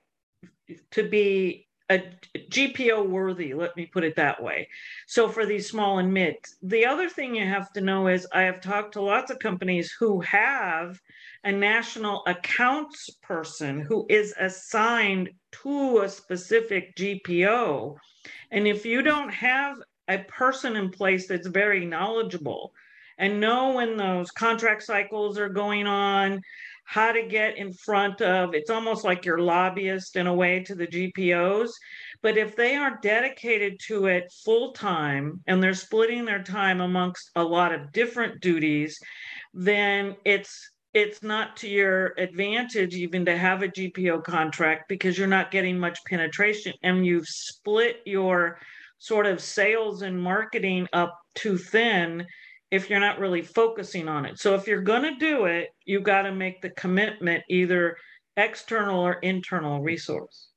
to 0.89 1.07
be 1.07 1.67
a 1.91 2.01
GPO 2.37 3.07
worthy, 3.07 3.53
let 3.53 3.75
me 3.75 3.85
put 3.85 4.05
it 4.05 4.15
that 4.15 4.41
way. 4.41 4.69
So 5.07 5.27
for 5.27 5.45
these 5.45 5.69
small 5.69 5.99
and 5.99 6.13
mid, 6.13 6.37
the 6.61 6.85
other 6.85 7.09
thing 7.09 7.35
you 7.35 7.45
have 7.45 7.73
to 7.73 7.81
know 7.81 8.07
is 8.07 8.25
I 8.31 8.43
have 8.43 8.61
talked 8.61 8.93
to 8.93 9.01
lots 9.01 9.29
of 9.29 9.39
companies 9.39 9.93
who 9.99 10.21
have 10.21 10.99
a 11.43 11.51
national 11.51 12.23
accounts 12.27 13.09
person 13.21 13.81
who 13.81 14.05
is 14.09 14.33
assigned 14.39 15.31
to 15.63 15.99
a 15.99 16.09
specific 16.09 16.95
GPO. 16.95 17.97
And 18.51 18.67
if 18.67 18.85
you 18.85 19.01
don't 19.01 19.33
have 19.33 19.77
a 20.07 20.19
person 20.19 20.77
in 20.77 20.91
place 20.91 21.27
that's 21.27 21.47
very 21.47 21.85
knowledgeable 21.85 22.71
and 23.17 23.39
know 23.39 23.73
when 23.73 23.97
those 23.97 24.31
contract 24.31 24.83
cycles 24.83 25.37
are 25.37 25.49
going 25.49 25.87
on, 25.87 26.41
how 26.91 27.13
to 27.13 27.23
get 27.23 27.57
in 27.57 27.71
front 27.71 28.21
of 28.21 28.53
it's 28.53 28.69
almost 28.69 29.05
like 29.05 29.23
your 29.23 29.37
lobbyist 29.37 30.17
in 30.17 30.27
a 30.27 30.33
way 30.33 30.59
to 30.59 30.75
the 30.75 30.85
GPOs. 30.85 31.69
But 32.21 32.37
if 32.37 32.53
they 32.57 32.75
aren't 32.75 33.01
dedicated 33.01 33.79
to 33.87 34.07
it 34.07 34.29
full 34.43 34.73
time 34.73 35.39
and 35.47 35.63
they're 35.63 35.73
splitting 35.73 36.25
their 36.25 36.43
time 36.43 36.81
amongst 36.81 37.31
a 37.37 37.43
lot 37.45 37.73
of 37.73 37.93
different 37.93 38.41
duties, 38.41 38.99
then 39.53 40.17
it's 40.25 40.69
it's 40.93 41.23
not 41.23 41.55
to 41.57 41.69
your 41.69 42.13
advantage 42.17 42.93
even 42.93 43.23
to 43.23 43.37
have 43.37 43.63
a 43.63 43.69
GPO 43.69 44.25
contract 44.25 44.89
because 44.89 45.17
you're 45.17 45.27
not 45.27 45.49
getting 45.49 45.79
much 45.79 45.97
penetration 46.09 46.73
and 46.83 47.05
you've 47.05 47.27
split 47.27 48.01
your 48.05 48.59
sort 48.97 49.27
of 49.27 49.39
sales 49.39 50.01
and 50.01 50.21
marketing 50.21 50.89
up 50.91 51.17
too 51.35 51.57
thin 51.57 52.27
if 52.71 52.89
you're 52.89 53.01
not 53.01 53.19
really 53.19 53.41
focusing 53.41 54.07
on 54.07 54.25
it. 54.25 54.39
So 54.39 54.55
if 54.55 54.65
you're 54.65 54.81
going 54.81 55.03
to 55.03 55.15
do 55.15 55.45
it, 55.45 55.69
you 55.85 55.97
have 55.97 56.05
got 56.05 56.21
to 56.23 56.31
make 56.31 56.61
the 56.61 56.69
commitment 56.71 57.43
either 57.49 57.97
external 58.37 58.99
or 58.99 59.13
internal 59.13 59.81
resource. 59.81 60.47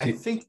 I 0.00 0.12
think 0.12 0.46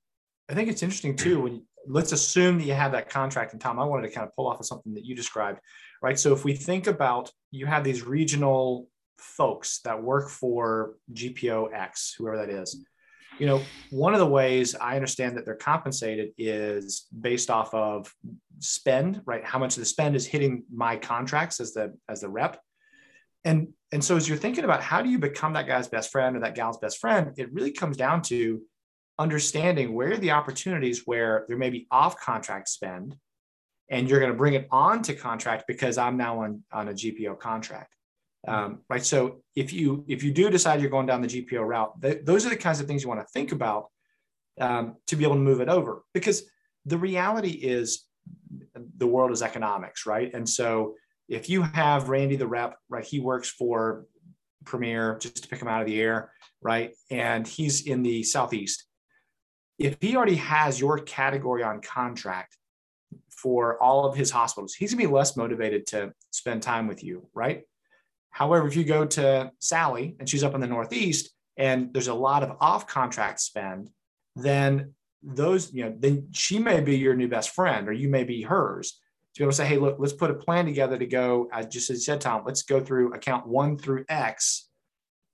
I 0.49 0.53
think 0.53 0.69
it's 0.69 0.83
interesting 0.83 1.15
too 1.15 1.41
when 1.41 1.55
you, 1.55 1.61
let's 1.87 2.11
assume 2.11 2.57
that 2.59 2.65
you 2.65 2.73
have 2.73 2.91
that 2.93 3.09
contract 3.09 3.53
and 3.53 3.61
Tom 3.61 3.79
I 3.79 3.85
wanted 3.85 4.07
to 4.07 4.13
kind 4.13 4.25
of 4.25 4.33
pull 4.35 4.47
off 4.47 4.59
of 4.59 4.65
something 4.65 4.93
that 4.93 5.05
you 5.05 5.15
described 5.15 5.59
right 6.01 6.17
so 6.17 6.33
if 6.33 6.45
we 6.45 6.53
think 6.53 6.87
about 6.87 7.31
you 7.51 7.65
have 7.65 7.83
these 7.83 8.03
regional 8.03 8.87
folks 9.17 9.79
that 9.83 10.01
work 10.01 10.29
for 10.29 10.95
GPO 11.13 11.73
X 11.73 12.15
whoever 12.17 12.37
that 12.37 12.49
is 12.49 12.83
you 13.39 13.45
know 13.45 13.61
one 13.89 14.13
of 14.13 14.19
the 14.19 14.27
ways 14.27 14.75
I 14.75 14.95
understand 14.95 15.37
that 15.37 15.45
they're 15.45 15.55
compensated 15.55 16.31
is 16.37 17.07
based 17.19 17.49
off 17.49 17.73
of 17.73 18.13
spend, 18.59 19.21
right? 19.25 19.43
How 19.43 19.59
much 19.59 19.75
of 19.75 19.81
the 19.81 19.85
spend 19.85 20.15
is 20.15 20.25
hitting 20.25 20.63
my 20.73 20.97
contracts 20.97 21.59
as 21.59 21.73
the 21.73 21.97
as 22.07 22.21
the 22.21 22.29
rep. 22.29 22.59
And 23.43 23.69
and 23.91 24.03
so 24.03 24.15
as 24.15 24.27
you're 24.27 24.37
thinking 24.37 24.63
about 24.63 24.81
how 24.81 25.01
do 25.01 25.09
you 25.09 25.19
become 25.19 25.53
that 25.53 25.67
guy's 25.67 25.87
best 25.87 26.11
friend 26.11 26.35
or 26.35 26.39
that 26.41 26.55
gal's 26.55 26.77
best 26.77 26.99
friend, 26.99 27.33
it 27.37 27.51
really 27.51 27.71
comes 27.71 27.97
down 27.97 28.21
to 28.23 28.61
understanding 29.19 29.93
where 29.93 30.17
the 30.17 30.31
opportunities 30.31 31.03
where 31.05 31.45
there 31.47 31.57
may 31.57 31.69
be 31.69 31.87
off 31.91 32.17
contract 32.19 32.69
spend 32.69 33.15
and 33.89 34.09
you're 34.09 34.19
going 34.19 34.31
to 34.31 34.37
bring 34.37 34.53
it 34.53 34.67
on 34.71 35.03
to 35.03 35.13
contract 35.13 35.65
because 35.67 35.97
I'm 35.97 36.17
now 36.17 36.43
on, 36.43 36.63
on 36.71 36.87
a 36.87 36.93
GPO 36.93 37.37
contract. 37.39 37.93
Um, 38.47 38.79
right. 38.89 39.05
So 39.05 39.43
if 39.55 39.71
you 39.71 40.03
if 40.07 40.23
you 40.23 40.31
do 40.31 40.49
decide 40.49 40.81
you're 40.81 40.89
going 40.89 41.05
down 41.05 41.21
the 41.21 41.27
GPO 41.27 41.65
route, 41.65 42.01
th- 42.01 42.21
those 42.23 42.45
are 42.45 42.49
the 42.49 42.55
kinds 42.55 42.79
of 42.79 42.87
things 42.87 43.03
you 43.03 43.09
want 43.09 43.21
to 43.21 43.27
think 43.27 43.51
about 43.51 43.89
um, 44.59 44.95
to 45.07 45.15
be 45.15 45.23
able 45.23 45.35
to 45.35 45.41
move 45.41 45.61
it 45.61 45.69
over. 45.69 46.03
Because 46.13 46.43
the 46.85 46.97
reality 46.97 47.51
is 47.51 48.05
the 48.97 49.07
world 49.07 49.31
is 49.31 49.41
economics, 49.41 50.05
right? 50.05 50.33
And 50.33 50.47
so 50.47 50.95
if 51.29 51.49
you 51.49 51.61
have 51.61 52.09
Randy 52.09 52.35
the 52.35 52.47
rep, 52.47 52.77
right, 52.89 53.05
he 53.05 53.19
works 53.19 53.49
for 53.49 54.05
Premier, 54.65 55.17
just 55.19 55.43
to 55.43 55.47
pick 55.47 55.61
him 55.61 55.67
out 55.67 55.81
of 55.81 55.87
the 55.87 55.99
air, 55.99 56.31
right? 56.61 56.93
And 57.09 57.47
he's 57.47 57.87
in 57.87 58.03
the 58.03 58.23
Southeast. 58.23 58.85
If 59.79 59.97
he 60.01 60.15
already 60.15 60.35
has 60.35 60.79
your 60.79 60.99
category 60.99 61.63
on 61.63 61.81
contract 61.81 62.57
for 63.29 63.81
all 63.81 64.05
of 64.05 64.15
his 64.15 64.29
hospitals, 64.29 64.73
he's 64.73 64.93
gonna 64.93 65.07
be 65.07 65.11
less 65.11 65.35
motivated 65.35 65.87
to 65.87 66.13
spend 66.29 66.61
time 66.61 66.87
with 66.87 67.03
you, 67.03 67.27
right? 67.33 67.63
However, 68.31 68.67
if 68.67 68.75
you 68.75 68.83
go 68.83 69.05
to 69.05 69.51
Sally 69.59 70.15
and 70.19 70.27
she's 70.27 70.43
up 70.43 70.55
in 70.55 70.61
the 70.61 70.67
Northeast 70.67 71.29
and 71.57 71.93
there's 71.93 72.07
a 72.07 72.13
lot 72.13 72.43
of 72.43 72.57
off 72.59 72.87
contract 72.87 73.39
spend, 73.39 73.89
then 74.35 74.93
those, 75.21 75.71
you 75.73 75.83
know, 75.83 75.95
then 75.99 76.27
she 76.31 76.57
may 76.57 76.79
be 76.79 76.97
your 76.97 77.13
new 77.13 77.27
best 77.27 77.51
friend 77.51 77.87
or 77.87 77.93
you 77.93 78.09
may 78.09 78.23
be 78.23 78.41
hers. 78.41 78.99
To 79.35 79.39
be 79.39 79.43
able 79.45 79.51
to 79.51 79.57
say, 79.57 79.65
hey, 79.65 79.77
look, 79.77 79.97
let's 79.99 80.13
put 80.13 80.31
a 80.31 80.33
plan 80.33 80.65
together 80.65 80.97
to 80.97 81.05
go, 81.05 81.47
I 81.53 81.63
just 81.63 81.89
as 81.89 81.99
you 81.99 82.03
said, 82.03 82.19
Tom, 82.19 82.43
let's 82.45 82.63
go 82.63 82.81
through 82.81 83.13
account 83.13 83.47
one 83.47 83.77
through 83.77 84.03
X 84.09 84.67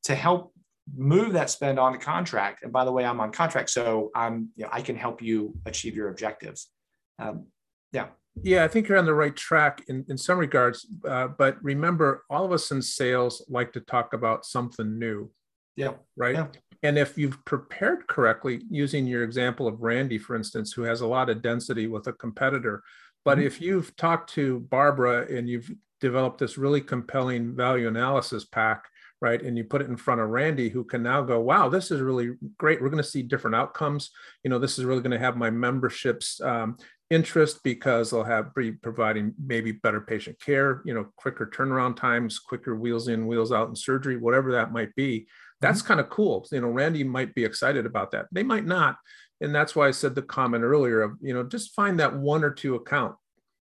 to 0.04 0.14
help 0.14 0.54
move 0.96 1.34
that 1.34 1.50
spend 1.50 1.80
on 1.80 1.94
the 1.94 1.98
contract. 1.98 2.64
And 2.64 2.72
by 2.72 2.86
the 2.86 2.92
way, 2.92 3.06
I'm 3.06 3.20
on 3.20 3.32
contract, 3.32 3.70
so 3.70 4.12
I'm, 4.16 4.50
you 4.56 4.66
know, 4.66 4.70
I 4.72 4.82
can 4.82 4.96
help 4.96 5.22
you 5.22 5.56
achieve 5.66 5.96
your 5.96 6.10
objectives. 6.10 6.70
Um, 7.20 7.48
yeah. 7.92 8.08
Yeah, 8.44 8.64
I 8.64 8.68
think 8.68 8.88
you're 8.88 8.98
on 8.98 9.06
the 9.06 9.14
right 9.14 9.36
track 9.36 9.84
in, 9.88 10.06
in 10.10 10.18
some 10.18 10.38
regards. 10.38 10.88
Uh, 11.08 11.28
but 11.28 11.62
remember, 11.64 12.24
all 12.30 12.46
of 12.46 12.52
us 12.52 12.72
in 12.72 12.82
sales 12.82 13.44
like 13.50 13.74
to 13.74 13.82
talk 13.82 14.14
about 14.14 14.46
something 14.46 14.98
new. 14.98 15.32
Yeah. 15.76 15.94
Right. 16.16 16.36
Yeah. 16.36 16.48
And 16.84 16.98
if 16.98 17.18
you've 17.18 17.44
prepared 17.46 18.08
correctly, 18.08 18.62
using 18.70 19.08
your 19.08 19.24
example 19.24 19.68
of 19.68 19.82
Randy, 19.82 20.18
for 20.18 20.36
instance, 20.36 20.74
who 20.74 20.84
has 20.84 21.02
a 21.02 21.08
lot 21.08 21.30
of 21.30 21.42
density 21.42 21.88
with 21.88 22.08
a 22.08 22.14
competitor, 22.14 22.84
but 23.26 23.38
mm-hmm. 23.38 23.48
if 23.48 23.62
you've 23.62 23.96
talked 23.96 24.32
to 24.34 24.60
Barbara 24.60 25.26
and 25.30 25.50
you've 25.50 25.72
developed 26.00 26.40
this 26.40 26.58
really 26.58 26.82
compelling 26.82 27.56
value 27.56 27.88
analysis 27.88 28.46
pack, 28.46 28.86
right, 29.22 29.42
and 29.42 29.58
you 29.58 29.64
put 29.64 29.82
it 29.82 29.90
in 29.90 29.98
front 29.98 30.22
of 30.22 30.30
Randy, 30.30 30.70
who 30.70 30.84
can 30.84 31.02
now 31.02 31.24
go, 31.24 31.40
wow, 31.40 31.70
this 31.70 31.90
is 31.90 32.02
really 32.02 32.36
great. 32.58 32.82
We're 32.82 32.90
going 32.90 33.04
to 33.04 33.10
see 33.10 33.24
different 33.24 33.56
outcomes. 33.56 34.12
You 34.44 34.50
know, 34.52 34.60
this 34.60 34.78
is 34.78 34.86
really 34.86 35.02
going 35.02 35.12
to 35.12 35.20
have 35.20 35.36
my 35.36 35.50
memberships 35.50 36.40
um, 36.42 36.78
interest 37.10 37.64
because 37.64 38.12
they'll 38.12 38.24
have 38.24 38.54
be 38.54 38.72
providing 38.72 39.34
maybe 39.44 39.72
better 39.72 40.02
patient 40.02 40.40
care, 40.42 40.82
you 40.86 40.94
know, 40.94 41.08
quicker 41.16 41.46
turnaround 41.46 41.96
times, 41.96 42.40
quicker 42.40 42.76
wheels 42.76 43.08
in, 43.08 43.28
wheels 43.28 43.52
out 43.52 43.70
in 43.70 43.76
surgery, 43.76 44.18
whatever 44.18 44.52
that 44.52 44.74
might 44.74 44.94
be 44.96 45.28
that's 45.62 45.80
mm-hmm. 45.80 45.88
kind 45.88 46.00
of 46.00 46.10
cool. 46.10 46.46
You 46.52 46.62
know, 46.62 46.68
Randy 46.68 47.04
might 47.04 47.34
be 47.36 47.46
excited 47.46 47.86
about 47.86 48.12
that. 48.12 48.28
They 48.32 48.44
might 48.44 48.66
not, 48.66 48.98
and 49.42 49.54
that's 49.54 49.76
why 49.76 49.88
I 49.88 49.92
said 49.92 50.16
the 50.16 50.22
comment 50.22 50.64
earlier 50.64 51.02
of 51.02 51.14
you 51.22 51.34
know 51.34 51.44
just 51.44 51.76
find 51.76 52.00
that 52.00 52.16
one 52.16 52.44
or 52.44 52.52
two 52.52 52.76
account 52.76 53.16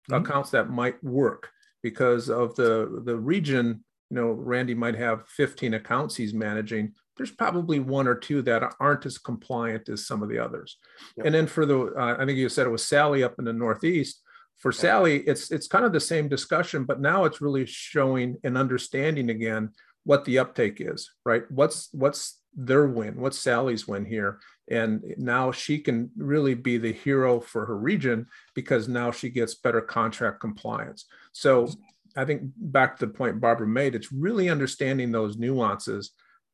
mm-hmm. 0.09 0.23
accounts 0.23 0.51
that 0.51 0.69
might 0.69 1.01
work 1.03 1.49
because 1.81 2.29
of 2.29 2.55
the 2.55 3.01
the 3.05 3.15
region. 3.15 3.83
You 4.09 4.21
know, 4.21 4.31
Randy 4.31 4.75
might 4.75 4.95
have 4.95 5.27
15 5.29 5.73
accounts 5.73 6.15
he's 6.15 6.35
managing. 6.35 6.93
There's 7.17 7.31
probably 7.31 7.79
one 7.79 8.07
or 8.07 8.15
two 8.15 8.41
that 8.43 8.73
aren't 8.79 9.05
as 9.05 9.17
compliant 9.17 9.89
as 9.89 10.07
some 10.07 10.23
of 10.23 10.29
the 10.29 10.39
others. 10.39 10.77
Yep. 11.17 11.25
And 11.25 11.35
then 11.35 11.47
for 11.47 11.65
the, 11.65 11.93
uh, 11.97 12.17
I 12.19 12.25
think 12.25 12.37
you 12.37 12.49
said 12.49 12.65
it 12.65 12.71
was 12.71 12.85
Sally 12.85 13.23
up 13.23 13.35
in 13.39 13.45
the 13.45 13.53
Northeast. 13.53 14.21
For 14.57 14.71
Sally, 14.71 15.17
it's 15.27 15.51
it's 15.51 15.67
kind 15.67 15.83
of 15.83 15.91
the 15.91 15.99
same 15.99 16.29
discussion, 16.29 16.85
but 16.85 17.01
now 17.01 17.25
it's 17.25 17.41
really 17.41 17.65
showing 17.65 18.37
and 18.43 18.57
understanding 18.57 19.29
again 19.29 19.71
what 20.05 20.23
the 20.25 20.39
uptake 20.39 20.77
is, 20.79 21.11
right? 21.25 21.43
What's 21.51 21.89
what's 21.91 22.39
their 22.55 22.85
win? 22.85 23.19
What's 23.19 23.39
Sally's 23.39 23.87
win 23.87 24.05
here? 24.05 24.39
And 24.69 25.03
now 25.17 25.51
she 25.51 25.79
can 25.79 26.11
really 26.15 26.53
be 26.53 26.77
the 26.77 26.93
hero 26.93 27.41
for 27.41 27.65
her 27.65 27.77
region 27.77 28.27
because 28.53 28.87
now 28.87 29.11
she 29.11 29.29
gets 29.29 29.55
better 29.55 29.81
contract 29.81 30.39
compliance. 30.39 31.05
So 31.33 31.69
I 32.15 32.25
think 32.25 32.43
back 32.57 32.97
to 32.97 33.05
the 33.05 33.11
point 33.11 33.41
Barbara 33.41 33.67
made, 33.67 33.95
it's 33.95 34.11
really 34.11 34.49
understanding 34.49 35.11
those 35.11 35.37
nuances. 35.37 36.11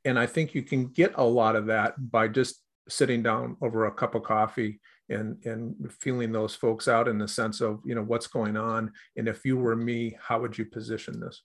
And 0.10 0.20
I 0.20 0.26
think 0.26 0.54
you 0.54 0.64
can 0.64 0.88
get 0.88 1.14
a 1.16 1.24
lot 1.24 1.56
of 1.56 1.68
that 1.68 2.12
by 2.12 2.28
just 2.28 2.62
sitting 2.88 3.24
down 3.24 3.56
over 3.62 3.86
a 3.86 3.92
cup 3.92 4.16
of 4.16 4.24
coffee 4.24 4.80
and 5.10 5.44
and 5.46 5.76
feeling 6.00 6.32
those 6.32 6.56
folks 6.56 6.88
out 6.88 7.08
in 7.08 7.18
the 7.18 7.28
sense 7.28 7.62
of 7.62 7.80
you 7.86 7.96
know 7.96 8.04
what's 8.04 8.28
going 8.28 8.58
on 8.58 8.92
and 9.18 9.28
if 9.28 9.44
you 9.44 9.58
were 9.58 9.76
me 9.76 10.16
how 10.22 10.40
would 10.40 10.58
you 10.58 10.66
position 10.66 11.20
this 11.20 11.44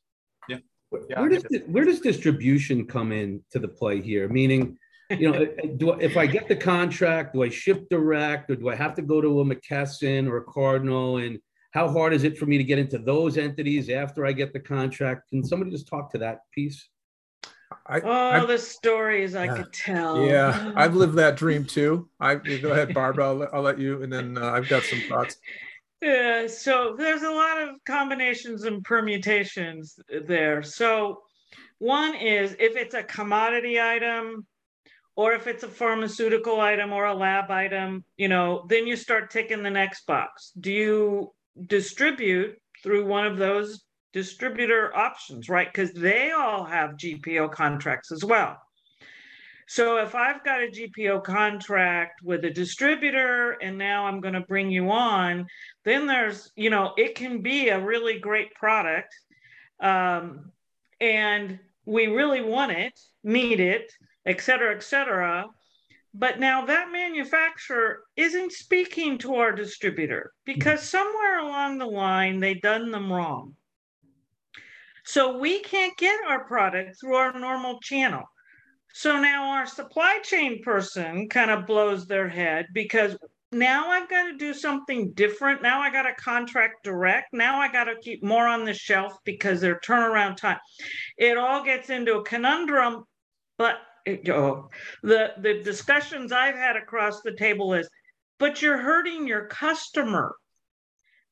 yeah, 0.49 0.59
yeah 1.09 1.21
where 1.21 1.29
does 1.31 1.45
where 1.67 1.85
does 1.85 2.01
distribution 2.01 2.87
come 2.87 3.11
in 3.11 3.43
to 3.51 3.59
the 3.59 3.69
play 3.69 4.03
here 4.03 4.29
meaning 4.29 4.77
you 5.11 5.31
know, 5.31 5.47
do 5.77 5.93
if 5.93 6.17
I 6.17 6.27
get 6.27 6.49
the 6.49 6.57
contract, 6.57 7.35
do 7.35 7.43
I 7.43 7.49
ship 7.49 7.89
direct, 7.91 8.51
or 8.51 8.57
do 8.57 8.69
I 8.69 8.75
have 8.75 8.95
to 8.95 9.03
go 9.03 9.21
to 9.21 9.41
a 9.41 9.45
McKesson 9.45 10.29
or 10.29 10.39
a 10.39 10.45
Cardinal? 10.45 11.19
And 11.19 11.39
how 11.73 11.89
hard 11.89 12.15
is 12.15 12.25
it 12.25 12.39
for 12.39 12.47
me 12.47 12.59
to 12.59 12.65
get 12.65 12.79
into 12.79 12.99
those 12.99 13.37
entities 13.37 13.91
after 13.91 14.25
I 14.25 14.33
get 14.33 14.53
the 14.53 14.61
contract? 14.61 15.29
Can 15.29 15.45
somebody 15.45 15.71
just 15.71 15.89
talk 15.89 16.11
to 16.13 16.19
that 16.19 16.41
piece? 16.53 16.89
I, 17.87 18.01
oh, 18.01 18.11
I, 18.11 18.45
the 18.47 18.59
stories 18.59 19.35
I 19.35 19.49
could 19.49 19.73
tell. 19.73 20.25
Yeah, 20.25 20.73
I've 20.77 20.95
lived 20.95 21.15
that 21.17 21.37
dream 21.37 21.65
too. 21.65 22.09
I 22.21 22.37
go 22.37 22.73
ahead, 22.73 22.95
Barbara. 22.95 23.27
I'll, 23.27 23.49
I'll 23.53 23.63
let 23.63 23.79
you, 23.79 24.03
and 24.03 24.13
then 24.13 24.39
uh, 24.39 24.51
I've 24.51 24.69
got 24.69 24.83
some 24.85 25.01
thoughts. 25.09 25.37
Yeah, 26.01 26.47
so 26.47 26.95
there's 26.99 27.23
a 27.23 27.31
lot 27.31 27.63
of 27.63 27.77
combinations 27.87 28.65
and 28.65 28.85
permutations 28.85 29.99
there. 30.27 30.63
So 30.63 31.23
one 31.79 32.15
is 32.15 32.57
if 32.59 32.77
it's 32.77 32.95
a 32.95 33.03
commodity 33.03 33.81
item, 33.81 34.47
or 35.17 35.33
if 35.33 35.47
it's 35.47 35.63
a 35.63 35.69
pharmaceutical 35.69 36.61
item 36.61 36.93
or 36.93 37.07
a 37.07 37.15
lab 37.15 37.51
item, 37.51 38.05
you 38.17 38.29
know, 38.29 38.67
then 38.69 38.87
you 38.87 38.97
start 38.97 39.31
ticking 39.31 39.63
the 39.63 39.71
next 39.71 40.07
box. 40.07 40.53
Do 40.59 40.73
you 40.73 41.33
distribute 41.67 42.61
through 42.83 43.07
one 43.07 43.27
of 43.27 43.39
those 43.39 43.84
distributor 44.15 44.97
options, 44.97 45.49
right? 45.51 45.71
Because 45.71 45.93
they 45.93 46.31
all 46.31 46.65
have 46.65 46.93
GPO 46.93 47.53
contracts 47.53 48.13
as 48.13 48.25
well. 48.25 48.57
So 49.67 49.99
if 49.99 50.15
I've 50.15 50.45
got 50.45 50.63
a 50.63 50.69
GPO 50.69 51.25
contract 51.25 52.21
with 52.23 52.45
a 52.45 52.51
distributor 52.51 53.53
and 53.61 53.77
now 53.77 54.07
I'm 54.07 54.21
going 54.21 54.35
to 54.35 54.41
bring 54.41 54.71
you 54.71 54.91
on, 54.91 55.47
then 55.85 56.07
there's, 56.07 56.53
you 56.55 56.71
know, 56.71 56.93
it 56.97 57.17
can 57.17 57.43
be 57.43 57.69
a 57.69 57.81
really 57.81 58.19
great 58.19 58.55
product. 58.55 59.13
Um, 59.81 60.53
and 61.01 61.59
we 61.85 62.07
really 62.07 62.41
want 62.41 62.73
it, 62.73 62.99
need 63.25 63.59
it, 63.59 63.93
et 64.27 64.41
cetera, 64.41 64.77
et 64.77 64.83
cetera. 64.83 65.47
But 66.13 66.39
now 66.39 66.67
that 66.67 66.93
manufacturer 66.93 68.05
isn't 68.17 68.53
speaking 68.53 69.19
to 69.19 69.37
our 69.37 69.51
distributor 69.51 70.33
because 70.45 70.81
mm-hmm. 70.81 70.99
somewhere 70.99 71.41
along 71.41 71.79
the 71.79 71.87
line 71.87 72.39
they've 72.39 72.61
done 72.63 72.93
them 72.93 73.13
wrong. 73.13 73.57
So 75.05 75.39
we 75.39 75.61
can't 75.61 75.97
get 75.97 76.19
our 76.27 76.45
product 76.45 76.99
through 77.01 77.17
our 77.17 77.39
normal 77.39 77.79
channel. 77.81 78.23
So 78.95 79.21
now 79.21 79.51
our 79.51 79.67
supply 79.67 80.21
chain 80.23 80.63
person 80.63 81.29
kind 81.29 81.51
of 81.51 81.67
blows 81.67 82.07
their 82.07 82.29
head 82.29 82.67
because 82.73 83.17
now 83.55 83.89
I've 83.89 84.09
got 84.09 84.25
to 84.25 84.37
do 84.37 84.55
something 84.55 85.13
different. 85.13 85.63
Now 85.63 85.81
I 85.81 85.91
got 85.91 86.03
to 86.03 86.15
contract 86.15 86.85
direct. 86.85 87.33
Now 87.33 87.61
I 87.61 87.71
got 87.71 87.85
to 87.85 87.97
keep 88.03 88.23
more 88.23 88.47
on 88.47 88.65
the 88.65 88.75
shelf 88.75 89.17
because 89.25 89.61
their 89.61 89.81
turnaround 89.81 90.37
time. 90.37 90.59
It 91.19 91.37
all 91.39 91.65
gets 91.65 91.91
into 91.91 92.17
a 92.17 92.25
conundrum, 92.25 93.05
but 93.59 93.77
oh, 94.29 94.69
the 95.03 95.33
the 95.39 95.63
discussions 95.63 96.33
I've 96.33 96.57
had 96.57 96.77
across 96.77 97.21
the 97.23 97.35
table 97.37 97.75
is, 97.75 97.89
but 98.39 98.63
you're 98.63 98.79
hurting 98.79 99.27
your 99.27 99.47
customer. 99.47 100.35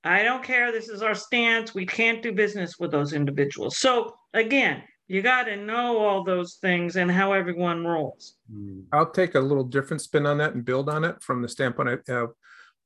I 0.04 0.22
don't 0.22 0.42
care. 0.42 0.72
This 0.72 0.88
is 0.88 1.02
our 1.02 1.14
stance. 1.14 1.74
We 1.74 1.86
can't 1.86 2.22
do 2.22 2.32
business 2.32 2.78
with 2.78 2.90
those 2.90 3.12
individuals. 3.12 3.78
So 3.78 4.14
again, 4.34 4.82
you 5.08 5.22
got 5.22 5.44
to 5.44 5.56
know 5.56 5.98
all 5.98 6.24
those 6.24 6.54
things 6.54 6.96
and 6.96 7.10
how 7.10 7.32
everyone 7.32 7.86
rolls. 7.86 8.34
Hmm. 8.50 8.80
I'll 8.92 9.10
take 9.10 9.34
a 9.34 9.40
little 9.40 9.64
different 9.64 10.00
spin 10.00 10.26
on 10.26 10.38
that 10.38 10.54
and 10.54 10.64
build 10.64 10.88
on 10.88 11.04
it 11.04 11.22
from 11.22 11.42
the 11.42 11.48
standpoint 11.48 12.08
of 12.08 12.30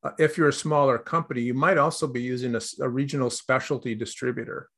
uh, 0.03 0.11
if 0.19 0.37
you're 0.37 0.49
a 0.49 0.53
smaller 0.53 0.99
company, 0.99 1.41
you 1.41 1.55
might 1.55 1.79
also 1.79 2.07
be 2.07 2.21
using 2.21 2.55
a, 2.55 2.61
a 2.81 2.89
regional 2.89 3.31
specialty 3.31 3.95
distributor. 3.95 4.69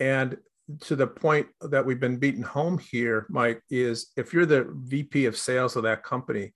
And 0.00 0.36
to 0.80 0.96
the 0.96 1.06
point 1.06 1.48
that 1.62 1.84
we've 1.84 2.00
been 2.00 2.18
beaten 2.18 2.42
home 2.42 2.78
here, 2.78 3.26
Mike, 3.30 3.62
is 3.70 4.12
if 4.16 4.32
you're 4.32 4.46
the 4.46 4.68
VP 4.74 5.26
of 5.26 5.36
sales 5.36 5.76
of 5.76 5.84
that 5.84 6.02
company, 6.02 6.52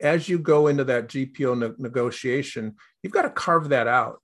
as 0.00 0.28
you 0.28 0.38
go 0.38 0.66
into 0.66 0.84
that 0.84 1.08
GPO 1.08 1.58
ne- 1.58 1.74
negotiation, 1.78 2.76
you've 3.02 3.12
got 3.12 3.22
to 3.22 3.30
carve 3.30 3.70
that 3.70 3.86
out. 3.86 4.20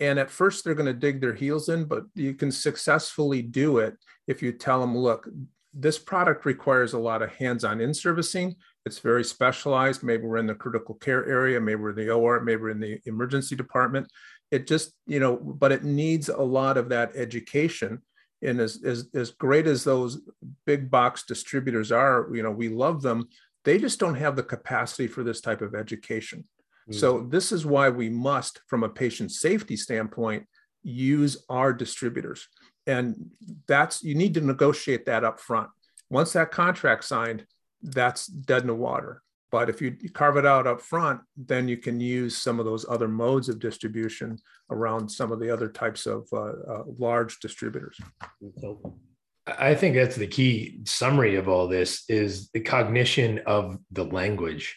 And 0.00 0.18
at 0.18 0.30
first, 0.30 0.64
they're 0.64 0.74
going 0.74 0.86
to 0.86 0.92
dig 0.92 1.20
their 1.20 1.34
heels 1.34 1.68
in, 1.68 1.84
but 1.84 2.04
you 2.14 2.34
can 2.34 2.50
successfully 2.50 3.42
do 3.42 3.78
it 3.78 3.96
if 4.26 4.42
you 4.42 4.52
tell 4.52 4.80
them, 4.80 4.96
look, 4.96 5.28
this 5.72 5.98
product 5.98 6.46
requires 6.46 6.94
a 6.94 6.98
lot 6.98 7.22
of 7.22 7.32
hands 7.34 7.64
on 7.64 7.80
in 7.80 7.94
servicing. 7.94 8.56
It's 8.86 8.98
very 8.98 9.22
specialized. 9.22 10.02
Maybe 10.02 10.24
we're 10.24 10.38
in 10.38 10.46
the 10.46 10.54
critical 10.54 10.94
care 10.96 11.26
area, 11.28 11.60
maybe 11.60 11.80
we're 11.80 11.90
in 11.90 11.96
the 11.96 12.10
OR, 12.10 12.40
maybe 12.40 12.62
we're 12.62 12.70
in 12.70 12.80
the 12.80 12.98
emergency 13.04 13.54
department. 13.54 14.10
It 14.50 14.66
just, 14.66 14.92
you 15.06 15.20
know, 15.20 15.36
but 15.36 15.70
it 15.70 15.84
needs 15.84 16.28
a 16.28 16.42
lot 16.42 16.76
of 16.76 16.88
that 16.88 17.14
education 17.14 18.02
and 18.42 18.60
as, 18.60 18.82
as 18.84 19.08
as 19.14 19.30
great 19.30 19.66
as 19.66 19.84
those 19.84 20.20
big 20.66 20.90
box 20.90 21.24
distributors 21.24 21.92
are 21.92 22.28
you 22.32 22.42
know 22.42 22.50
we 22.50 22.68
love 22.68 23.02
them 23.02 23.28
they 23.64 23.78
just 23.78 24.00
don't 24.00 24.14
have 24.14 24.36
the 24.36 24.42
capacity 24.42 25.06
for 25.06 25.22
this 25.22 25.40
type 25.40 25.60
of 25.60 25.74
education 25.74 26.44
mm-hmm. 26.90 26.98
so 26.98 27.20
this 27.28 27.52
is 27.52 27.64
why 27.64 27.88
we 27.88 28.08
must 28.08 28.60
from 28.66 28.82
a 28.82 28.88
patient 28.88 29.30
safety 29.30 29.76
standpoint 29.76 30.46
use 30.82 31.44
our 31.48 31.72
distributors 31.72 32.48
and 32.86 33.14
that's 33.66 34.02
you 34.02 34.14
need 34.14 34.34
to 34.34 34.40
negotiate 34.40 35.06
that 35.06 35.24
up 35.24 35.38
front 35.40 35.68
once 36.08 36.32
that 36.32 36.50
contract 36.50 37.04
signed 37.04 37.44
that's 37.82 38.26
dead 38.26 38.62
in 38.62 38.68
the 38.68 38.74
water 38.74 39.22
but 39.50 39.68
if 39.68 39.82
you 39.82 39.96
carve 40.12 40.36
it 40.36 40.46
out 40.46 40.66
up 40.66 40.80
front, 40.80 41.20
then 41.36 41.66
you 41.66 41.76
can 41.76 42.00
use 42.00 42.36
some 42.36 42.60
of 42.60 42.66
those 42.66 42.86
other 42.88 43.08
modes 43.08 43.48
of 43.48 43.58
distribution 43.58 44.38
around 44.70 45.08
some 45.08 45.32
of 45.32 45.40
the 45.40 45.50
other 45.50 45.68
types 45.68 46.06
of 46.06 46.28
uh, 46.32 46.52
uh, 46.68 46.82
large 46.98 47.40
distributors. 47.40 47.98
I 49.46 49.74
think 49.74 49.96
that's 49.96 50.16
the 50.16 50.28
key 50.28 50.80
summary 50.84 51.34
of 51.34 51.48
all 51.48 51.66
this 51.66 52.04
is 52.08 52.50
the 52.50 52.60
cognition 52.60 53.40
of 53.46 53.78
the 53.90 54.04
language, 54.04 54.76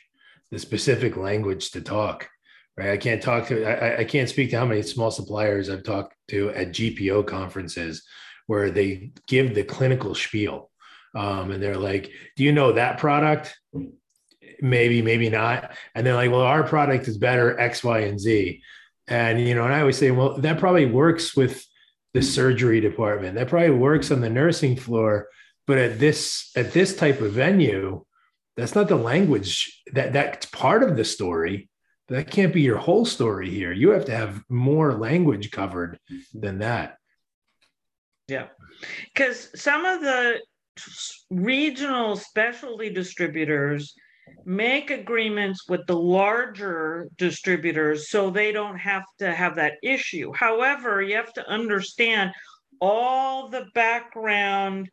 the 0.54 0.60
specific 0.60 1.18
language 1.18 1.72
to 1.72 1.82
talk. 1.82 2.30
Right. 2.78 2.92
I 2.92 2.98
can't 2.98 3.22
talk 3.22 3.48
to 3.48 3.66
I, 3.66 4.00
I 4.00 4.04
can't 4.04 4.30
speak 4.30 4.50
to 4.50 4.58
how 4.58 4.66
many 4.66 4.82
small 4.82 5.12
suppliers 5.12 5.70
I've 5.70 5.84
talked 5.84 6.16
to 6.30 6.50
at 6.52 6.70
GPO 6.70 7.28
conferences 7.28 8.04
where 8.48 8.72
they 8.72 9.12
give 9.28 9.54
the 9.54 9.64
clinical 9.64 10.16
spiel. 10.16 10.72
Um, 11.16 11.52
and 11.52 11.62
they're 11.62 11.78
like, 11.78 12.12
do 12.36 12.44
you 12.44 12.52
know 12.52 12.72
that 12.72 12.98
product? 12.98 13.56
maybe, 14.64 15.02
maybe 15.02 15.30
not. 15.30 15.76
And 15.94 16.06
they're 16.06 16.16
like, 16.16 16.32
well, 16.32 16.42
our 16.42 16.64
product 16.64 17.08
is 17.08 17.18
better 17.18 17.60
X, 17.60 17.84
Y, 17.84 18.00
and 18.00 18.20
Z. 18.20 18.62
And, 19.08 19.40
you 19.40 19.54
know, 19.54 19.66
and 19.66 19.74
I 19.74 19.82
always 19.82 19.98
say, 19.98 20.10
well, 20.12 20.38
that 20.38 20.58
probably 20.58 20.86
works 20.86 21.36
with 21.36 21.64
the 22.14 22.22
surgery 22.22 22.80
department. 22.80 23.36
That 23.36 23.50
probably 23.50 23.72
works 23.72 24.10
on 24.10 24.22
the 24.22 24.30
nursing 24.30 24.78
floor. 24.78 25.28
But 25.68 25.78
at 25.78 26.00
this, 26.00 26.52
at 26.56 26.72
this 26.72 26.96
type 26.96 27.22
of 27.22 27.34
venue, 27.34 28.06
that's 28.56 28.76
not 28.76 28.88
the 28.88 28.96
language 28.96 29.82
that 29.94 30.14
that's 30.14 30.46
part 30.48 30.84
of 30.84 30.96
the 30.96 31.06
story. 31.06 31.70
That 32.10 32.30
can't 32.30 32.54
be 32.54 32.62
your 32.62 32.78
whole 32.78 33.06
story 33.06 33.50
here. 33.50 33.72
You 33.72 33.92
have 33.92 34.06
to 34.06 34.16
have 34.16 34.44
more 34.50 34.94
language 34.94 35.52
covered 35.52 35.98
than 36.34 36.60
that. 36.60 36.98
Yeah. 38.28 38.48
Because 39.14 39.50
some 39.60 39.86
of 39.86 40.02
the 40.02 40.40
regional 41.30 42.18
specialty 42.18 42.90
distributors 42.90 43.96
make 44.46 44.92
agreements 44.92 45.68
with 45.70 45.86
the 45.88 45.96
larger 45.96 47.10
distributors 47.18 48.10
so 48.10 48.30
they 48.30 48.52
don't 48.52 48.78
have 48.78 49.04
to 49.20 49.34
have 49.34 49.56
that 49.56 49.74
issue. 49.82 50.32
However, 50.34 51.02
you 51.02 51.16
have 51.16 51.34
to 51.34 51.50
understand 51.50 52.32
all 52.82 53.50
the 53.50 53.66
background 53.74 54.90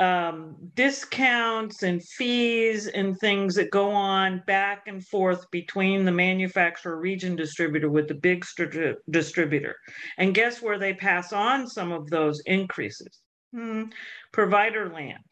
um, 0.00 0.56
discounts 0.74 1.82
and 1.82 2.02
fees 2.02 2.86
and 2.88 3.16
things 3.18 3.54
that 3.54 3.70
go 3.70 3.90
on 3.90 4.42
back 4.46 4.84
and 4.86 5.06
forth 5.06 5.50
between 5.50 6.04
the 6.04 6.12
manufacturer 6.12 6.98
region 6.98 7.36
distributor 7.36 7.88
with 7.88 8.08
the 8.08 8.14
big 8.14 8.44
stri- 8.44 8.96
distributor. 9.10 9.76
And 10.18 10.34
guess 10.34 10.60
where 10.60 10.78
they 10.78 10.94
pass 10.94 11.32
on 11.32 11.66
some 11.68 11.92
of 11.92 12.10
those 12.10 12.40
increases? 12.46 13.20
Hmm, 13.54 13.84
provider 14.32 14.92
land. 14.92 15.22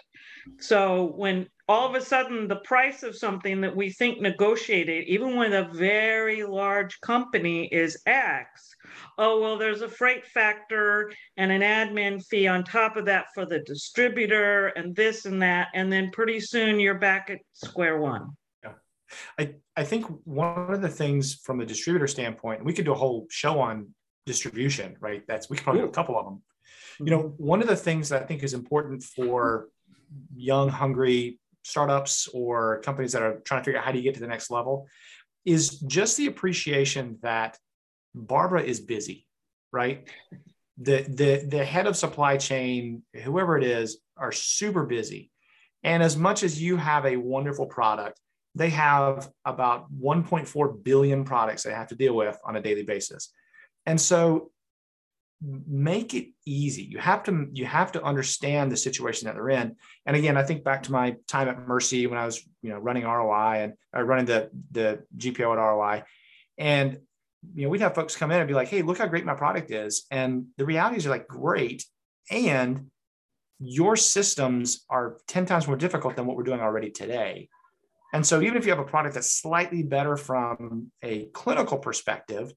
So 0.59 1.12
when 1.16 1.49
all 1.70 1.88
of 1.88 1.94
a 1.94 2.04
sudden 2.04 2.48
the 2.48 2.56
price 2.56 3.04
of 3.04 3.16
something 3.16 3.61
that 3.61 3.74
we 3.74 3.90
think 3.90 4.20
negotiated, 4.20 5.04
even 5.04 5.37
with 5.37 5.52
a 5.52 5.70
very 5.72 6.42
large 6.42 7.00
company, 7.00 7.66
is 7.66 7.96
X, 8.06 8.74
oh, 9.18 9.40
well, 9.40 9.56
there's 9.56 9.80
a 9.80 9.88
freight 9.88 10.26
factor 10.26 11.12
and 11.37 11.52
an 11.52 11.61
admin 11.61 12.26
fee 12.26 12.48
on 12.48 12.64
top 12.64 12.96
of 12.96 13.04
that 13.04 13.26
for 13.33 13.46
the 13.46 13.61
distributor 13.61 14.68
and 14.68 14.96
this 14.96 15.26
and 15.26 15.40
that. 15.42 15.68
And 15.72 15.92
then 15.92 16.11
pretty 16.11 16.40
soon 16.40 16.80
you're 16.80 16.98
back 16.98 17.30
at 17.30 17.38
square 17.52 18.00
one. 18.00 18.30
Yeah. 18.64 18.72
I, 19.38 19.54
I 19.76 19.85
think 19.85 20.06
one 20.24 20.74
of 20.74 20.83
the 20.83 20.88
things 20.88 21.37
from 21.37 21.59
the 21.59 21.66
distributor 21.66 22.09
standpoint, 22.09 22.64
we 22.64 22.72
could 22.72 22.85
do 22.85 22.92
a 22.92 22.96
whole 22.96 23.28
show 23.30 23.61
on 23.61 23.94
distribution, 24.26 24.96
right? 24.98 25.22
That's 25.28 25.48
we 25.48 25.56
could 25.56 25.62
probably 25.62 25.83
do 25.83 25.88
a 25.88 25.92
couple 25.92 26.18
of 26.18 26.24
them. 26.24 26.42
You 26.98 27.04
mm-hmm. 27.04 27.14
know, 27.14 27.35
one 27.37 27.62
of 27.62 27.68
the 27.68 27.76
things 27.76 28.09
that 28.09 28.24
I 28.24 28.26
think 28.26 28.42
is 28.42 28.54
important 28.54 29.04
for 29.04 29.68
young, 30.35 30.68
hungry 30.68 31.38
startups 31.62 32.29
or 32.33 32.81
companies 32.81 33.12
that 33.12 33.23
are 33.23 33.40
trying 33.44 33.61
to 33.61 33.64
figure 33.64 33.79
out 33.79 33.85
how 33.85 33.92
do 33.92 33.99
you 33.99 34.05
get 34.05 34.14
to 34.14 34.20
the 34.20 34.27
next 34.27 34.51
level 34.51 34.87
is 35.44 35.79
just 35.81 36.16
the 36.16 36.27
appreciation 36.27 37.18
that 37.23 37.59
Barbara 38.14 38.62
is 38.62 38.81
busy, 38.81 39.27
right? 39.73 40.09
The, 40.79 41.03
the, 41.03 41.46
the 41.46 41.64
head 41.64 41.87
of 41.87 41.96
supply 41.96 42.37
chain, 42.37 43.03
whoever 43.23 43.57
it 43.57 43.64
is, 43.64 43.99
are 44.16 44.33
super 44.33 44.85
busy. 44.85 45.31
And 45.83 46.03
as 46.03 46.16
much 46.16 46.42
as 46.42 46.61
you 46.61 46.77
have 46.77 47.07
a 47.07 47.16
wonderful 47.16 47.66
product, 47.66 48.20
they 48.55 48.70
have 48.70 49.31
about 49.44 49.92
1.4 49.92 50.85
billion 50.85 51.25
products 51.25 51.62
they 51.62 51.73
have 51.73 51.88
to 51.88 51.94
deal 51.94 52.14
with 52.14 52.38
on 52.44 52.57
a 52.57 52.62
daily 52.62 52.83
basis. 52.83 53.33
And 53.87 54.01
so 54.01 54.51
make 55.42 56.14
it 56.14 56.29
easy. 56.44 56.83
You 56.83 56.98
have 56.98 57.22
to 57.24 57.48
you 57.53 57.64
have 57.64 57.92
to 57.92 58.03
understand 58.03 58.70
the 58.70 58.76
situation 58.76 59.26
that 59.26 59.35
they're 59.35 59.50
in. 59.50 59.76
And 60.07 60.16
again, 60.16 60.37
I 60.37 60.42
think 60.42 60.64
back 60.64 60.83
to 60.85 60.92
my 60.92 61.16
time 61.29 61.48
at 61.48 61.66
Mercy 61.66 62.07
when 62.07 62.18
I 62.18 62.26
was 62.26 62.46
you 62.62 62.70
know 62.70 62.79
running 62.79 63.05
ROI 63.05 63.62
and 63.62 63.72
uh, 63.96 64.03
running 64.03 64.26
the 64.26 64.50
the 64.70 65.03
GPO 65.16 65.53
at 65.53 65.59
ROI, 65.59 66.03
and 66.59 66.98
you 67.55 67.64
know 67.64 67.70
we'd 67.70 67.81
have 67.81 67.94
folks 67.94 68.16
come 68.16 68.31
in 68.31 68.38
and 68.38 68.48
be 68.48 68.55
like, 68.55 68.68
"Hey, 68.68 68.83
look 68.83 68.98
how 68.98 69.07
great 69.07 69.24
my 69.24 69.35
product 69.35 69.70
is," 69.70 70.07
and 70.11 70.46
the 70.59 70.66
reality 70.66 70.96
is, 70.96 71.05
you're 71.05 71.14
like, 71.14 71.29
"Great," 71.29 71.87
and 72.31 72.90
your 73.61 73.94
systems 73.94 74.85
are 74.88 75.18
10 75.29 75.44
times 75.44 75.66
more 75.66 75.76
difficult 75.76 76.16
than 76.16 76.26
what 76.26 76.37
we're 76.37 76.42
doing 76.42 76.61
already 76.61 76.90
today. 76.90 77.48
And 78.12 78.26
so 78.26 78.40
even 78.40 78.57
if 78.57 78.64
you 78.64 78.72
have 78.72 78.81
a 78.81 78.85
product 78.85 79.14
that's 79.14 79.31
slightly 79.31 79.83
better 79.83 80.16
from 80.16 80.90
a 81.03 81.26
clinical 81.26 81.79
perspective, 81.79 82.53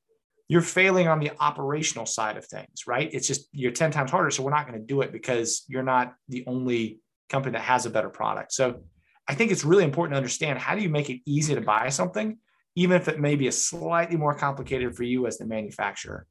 you're 0.53 0.61
failing 0.61 1.07
on 1.07 1.19
the 1.19 1.31
operational 1.39 2.05
side 2.05 2.37
of 2.37 2.45
things, 2.45 2.85
right? 2.85 3.09
It's 3.11 3.27
just 3.27 3.47
you're 3.53 3.71
10 3.71 3.89
times 3.89 4.11
harder. 4.11 4.29
So 4.29 4.43
we're 4.43 4.51
not 4.51 4.67
going 4.67 4.79
to 4.79 4.85
do 4.85 5.01
it 5.01 5.11
because 5.11 5.63
you're 5.67 5.81
not 5.81 6.13
the 6.29 6.43
only 6.45 6.99
company 7.27 7.53
that 7.53 7.63
has 7.63 7.87
a 7.87 7.89
better 7.89 8.11
product. 8.11 8.53
So 8.53 8.83
I 9.27 9.33
think 9.33 9.51
it's 9.51 9.65
really 9.65 9.83
important 9.83 10.13
to 10.13 10.17
understand 10.17 10.59
how 10.59 10.75
do 10.75 10.83
you 10.83 10.89
make 10.89 11.09
it 11.09 11.21
easy 11.25 11.55
to 11.55 11.61
buy 11.61 11.89
something, 11.89 12.37
even 12.75 12.95
if 12.95 13.07
it 13.07 13.19
may 13.19 13.35
be 13.35 13.47
a 13.47 13.51
slightly 13.51 14.15
more 14.15 14.35
complicated 14.35 14.95
for 14.95 15.01
you 15.01 15.25
as 15.25 15.39
the 15.39 15.47
manufacturer. 15.47 16.27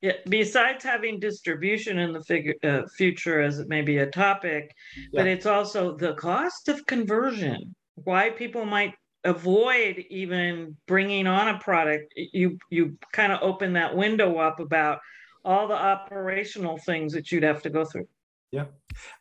Yeah, 0.00 0.12
besides 0.28 0.84
having 0.84 1.18
distribution 1.18 1.98
in 1.98 2.12
the 2.12 2.22
figure, 2.22 2.54
uh, 2.62 2.82
future 2.96 3.40
as 3.40 3.58
it 3.58 3.68
may 3.68 3.82
be 3.82 3.98
a 3.98 4.06
topic, 4.06 4.72
yeah. 4.96 5.08
but 5.14 5.26
it's 5.26 5.46
also 5.46 5.96
the 5.96 6.14
cost 6.14 6.68
of 6.68 6.86
conversion. 6.86 7.74
Why 7.96 8.30
people 8.30 8.64
might 8.64 8.94
avoid 9.24 10.04
even 10.10 10.76
bringing 10.86 11.26
on 11.26 11.48
a 11.48 11.58
product 11.58 12.12
you 12.16 12.58
you 12.70 12.98
kind 13.12 13.32
of 13.32 13.38
open 13.40 13.72
that 13.74 13.94
window 13.94 14.38
up 14.38 14.58
about 14.58 14.98
all 15.44 15.68
the 15.68 15.74
operational 15.74 16.78
things 16.78 17.12
that 17.12 17.30
you'd 17.30 17.42
have 17.42 17.62
to 17.62 17.70
go 17.70 17.84
through. 17.84 18.06
Yeah. 18.50 18.66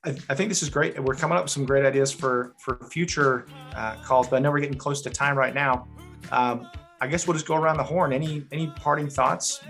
I, 0.04 0.10
I 0.30 0.36
think 0.36 0.50
this 0.50 0.62
is 0.62 0.70
great 0.70 1.02
we're 1.02 1.16
coming 1.16 1.38
up 1.38 1.46
with 1.46 1.52
some 1.52 1.66
great 1.66 1.86
ideas 1.86 2.12
for 2.12 2.54
for 2.60 2.78
future 2.90 3.46
uh, 3.76 3.96
calls 4.04 4.28
but 4.28 4.36
i 4.36 4.40
know 4.40 4.52
we're 4.52 4.60
getting 4.60 4.78
close 4.78 5.02
to 5.04 5.10
time 5.10 5.38
right 5.38 5.54
now. 5.54 5.88
Um, 6.32 6.70
i 7.00 7.08
guess 7.08 7.28
we'll 7.28 7.36
just 7.36 7.48
go 7.48 7.56
around 7.56 7.78
the 7.78 7.84
horn. 7.84 8.12
Any 8.12 8.46
any 8.52 8.68
parting 8.68 9.10
thoughts? 9.10 9.62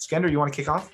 Skender 0.00 0.30
you 0.30 0.38
want 0.38 0.52
to 0.52 0.56
kick 0.56 0.68
off? 0.68 0.90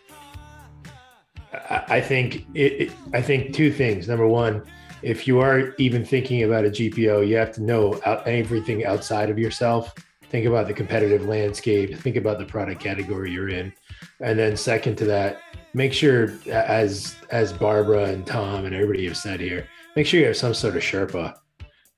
I 1.69 2.01
think 2.01 2.47
it, 2.55 2.73
it 2.73 2.93
i 3.15 3.23
think 3.23 3.55
two 3.55 3.73
things. 3.73 4.07
Number 4.07 4.27
one 4.27 4.65
if 5.03 5.27
you 5.27 5.41
are 5.41 5.75
even 5.79 6.05
thinking 6.05 6.43
about 6.45 6.65
a 6.65 6.71
GPO, 6.71 7.27
you 7.27 7.37
have 7.37 7.53
to 7.53 7.63
know 7.63 7.95
everything 8.27 8.85
outside 8.85 9.31
of 9.31 9.39
yourself. 9.39 9.95
Think 10.29 10.47
about 10.47 10.69
the 10.69 10.75
competitive 10.75 11.25
landscape, 11.27 11.97
think 11.99 12.17
about 12.17 12.39
the 12.39 12.45
product 12.45 12.81
category 12.81 13.33
you're 13.33 13.49
in. 13.49 13.73
And 14.21 14.39
then 14.39 14.57
second 14.57 14.97
to 14.97 15.05
that, 15.07 15.41
make 15.75 15.93
sure 15.93 16.33
as 16.49 17.17
as 17.31 17.53
Barbara 17.53 18.05
and 18.05 18.27
Tom 18.27 18.65
and 18.65 18.75
everybody 18.75 19.07
have 19.07 19.17
said 19.17 19.41
here, 19.41 19.67
make 19.97 20.07
sure 20.07 20.21
you 20.21 20.27
have 20.27 20.37
some 20.37 20.55
sort 20.55 20.77
of 20.77 20.83
Sherpa 20.83 21.35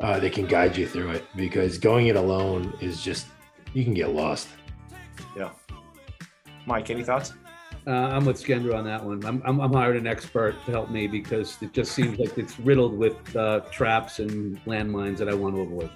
uh, 0.00 0.18
that 0.18 0.32
can 0.32 0.46
guide 0.46 0.76
you 0.76 0.86
through 0.86 1.10
it 1.10 1.24
because 1.36 1.78
going 1.78 2.06
it 2.06 2.16
alone 2.16 2.72
is 2.80 3.02
just 3.02 3.26
you 3.74 3.84
can 3.84 3.94
get 3.94 4.10
lost. 4.10 4.48
Yeah. 5.36 5.50
Mike, 6.66 6.90
any 6.90 7.04
thoughts? 7.04 7.32
Uh, 7.86 7.90
I'm 7.90 8.24
with 8.24 8.42
Skender 8.42 8.74
on 8.74 8.84
that 8.84 9.04
one. 9.04 9.24
I'm, 9.24 9.42
I'm, 9.44 9.60
I'm, 9.60 9.72
hired 9.72 9.96
an 9.96 10.06
expert 10.06 10.54
to 10.66 10.70
help 10.70 10.90
me 10.90 11.08
because 11.08 11.60
it 11.62 11.72
just 11.72 11.92
seems 11.92 12.18
like 12.18 12.38
it's 12.38 12.58
riddled 12.60 12.96
with 12.96 13.34
uh, 13.34 13.60
traps 13.72 14.20
and 14.20 14.62
landmines 14.66 15.18
that 15.18 15.28
I 15.28 15.34
want 15.34 15.56
to 15.56 15.62
avoid. 15.62 15.90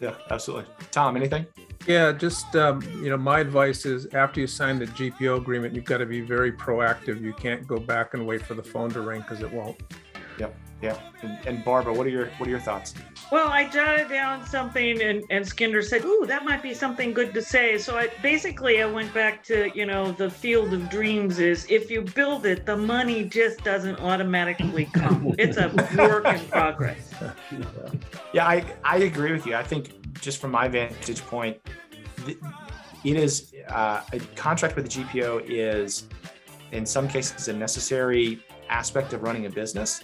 Yeah, 0.00 0.14
absolutely. 0.30 0.66
Tom, 0.90 1.16
anything? 1.16 1.46
Yeah, 1.86 2.12
just 2.12 2.56
um, 2.56 2.82
you 3.02 3.10
know, 3.10 3.16
my 3.16 3.40
advice 3.40 3.86
is 3.86 4.06
after 4.12 4.40
you 4.40 4.46
sign 4.46 4.78
the 4.78 4.86
GPO 4.86 5.36
agreement, 5.36 5.74
you've 5.74 5.84
got 5.84 5.98
to 5.98 6.06
be 6.06 6.20
very 6.20 6.52
proactive. 6.52 7.20
You 7.22 7.32
can't 7.32 7.66
go 7.66 7.78
back 7.78 8.14
and 8.14 8.26
wait 8.26 8.42
for 8.42 8.54
the 8.54 8.62
phone 8.62 8.90
to 8.90 9.00
ring 9.00 9.20
because 9.20 9.40
it 9.40 9.52
won't. 9.52 9.80
Yep. 10.40 10.56
Yeah. 10.82 10.98
And, 11.20 11.46
and, 11.46 11.64
Barbara, 11.64 11.92
what 11.92 12.06
are 12.06 12.10
your 12.10 12.30
what 12.38 12.46
are 12.46 12.50
your 12.50 12.60
thoughts? 12.60 12.94
Well, 13.30 13.48
I 13.48 13.68
jotted 13.68 14.08
down 14.08 14.46
something, 14.46 15.02
and 15.02 15.22
and 15.28 15.44
Skender 15.44 15.84
said, 15.84 16.06
"Ooh, 16.06 16.24
that 16.26 16.46
might 16.46 16.62
be 16.62 16.72
something 16.72 17.12
good 17.12 17.34
to 17.34 17.42
say." 17.42 17.76
So 17.76 17.98
I 17.98 18.08
basically 18.22 18.82
I 18.82 18.86
went 18.86 19.12
back 19.12 19.44
to 19.44 19.70
you 19.74 19.84
know 19.84 20.12
the 20.12 20.30
field 20.30 20.72
of 20.72 20.88
dreams 20.88 21.38
is 21.38 21.66
if 21.68 21.90
you 21.90 22.00
build 22.00 22.46
it, 22.46 22.64
the 22.64 22.78
money 22.78 23.24
just 23.24 23.62
doesn't 23.62 24.00
automatically 24.00 24.86
come. 24.86 25.34
it's 25.38 25.58
a 25.58 25.68
work 25.98 26.24
in 26.24 26.40
progress. 26.48 27.12
Yeah, 28.32 28.46
I 28.46 28.64
I 28.82 28.96
agree 28.98 29.32
with 29.32 29.44
you. 29.44 29.56
I 29.56 29.62
think 29.62 29.92
just 30.18 30.40
from 30.40 30.50
my 30.50 30.66
vantage 30.66 31.20
point, 31.26 31.58
it 32.26 33.16
is 33.16 33.52
uh, 33.68 34.00
a 34.14 34.18
contract 34.34 34.76
with 34.76 34.90
the 34.90 35.02
GPO 35.02 35.44
is 35.46 36.08
in 36.72 36.86
some 36.86 37.06
cases 37.06 37.48
a 37.48 37.52
necessary 37.52 38.42
aspect 38.70 39.12
of 39.12 39.22
running 39.22 39.44
a 39.46 39.50
business 39.50 40.02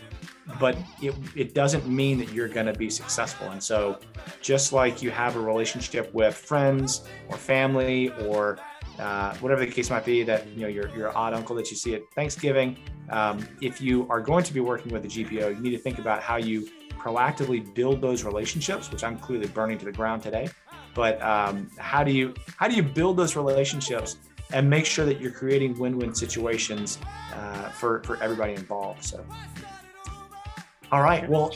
but 0.60 0.76
it, 1.02 1.14
it 1.34 1.54
doesn't 1.54 1.86
mean 1.88 2.18
that 2.18 2.32
you're 2.32 2.48
going 2.48 2.66
to 2.66 2.72
be 2.72 2.88
successful. 2.88 3.50
And 3.50 3.62
so, 3.62 3.98
just 4.40 4.72
like 4.72 5.02
you 5.02 5.10
have 5.10 5.36
a 5.36 5.40
relationship 5.40 6.12
with 6.14 6.34
friends 6.34 7.02
or 7.28 7.36
family 7.36 8.10
or 8.24 8.58
uh, 8.98 9.34
whatever 9.36 9.64
the 9.64 9.70
case 9.70 9.90
might 9.90 10.04
be, 10.04 10.22
that 10.22 10.46
you 10.48 10.62
know 10.62 10.68
your 10.68 10.88
your 10.96 11.16
odd 11.16 11.34
uncle 11.34 11.56
that 11.56 11.70
you 11.70 11.76
see 11.76 11.94
at 11.94 12.02
Thanksgiving, 12.14 12.76
um, 13.10 13.46
if 13.60 13.80
you 13.80 14.06
are 14.08 14.20
going 14.20 14.44
to 14.44 14.54
be 14.54 14.60
working 14.60 14.92
with 14.92 15.04
a 15.04 15.08
GPO, 15.08 15.56
you 15.56 15.60
need 15.60 15.70
to 15.70 15.78
think 15.78 15.98
about 15.98 16.22
how 16.22 16.36
you 16.36 16.68
proactively 16.90 17.74
build 17.74 18.00
those 18.00 18.24
relationships, 18.24 18.90
which 18.90 19.04
I'm 19.04 19.18
clearly 19.18 19.48
burning 19.48 19.78
to 19.78 19.84
the 19.84 19.92
ground 19.92 20.22
today. 20.22 20.48
But 20.94 21.20
um, 21.22 21.68
how 21.78 22.02
do 22.04 22.12
you 22.12 22.34
how 22.56 22.68
do 22.68 22.74
you 22.74 22.82
build 22.82 23.16
those 23.16 23.36
relationships 23.36 24.16
and 24.52 24.70
make 24.70 24.86
sure 24.86 25.04
that 25.04 25.20
you're 25.20 25.32
creating 25.32 25.78
win-win 25.78 26.14
situations 26.14 26.98
uh, 27.34 27.68
for 27.70 28.02
for 28.04 28.22
everybody 28.22 28.54
involved? 28.54 29.04
So 29.04 29.24
all 30.92 31.02
right. 31.02 31.28
Well, 31.28 31.50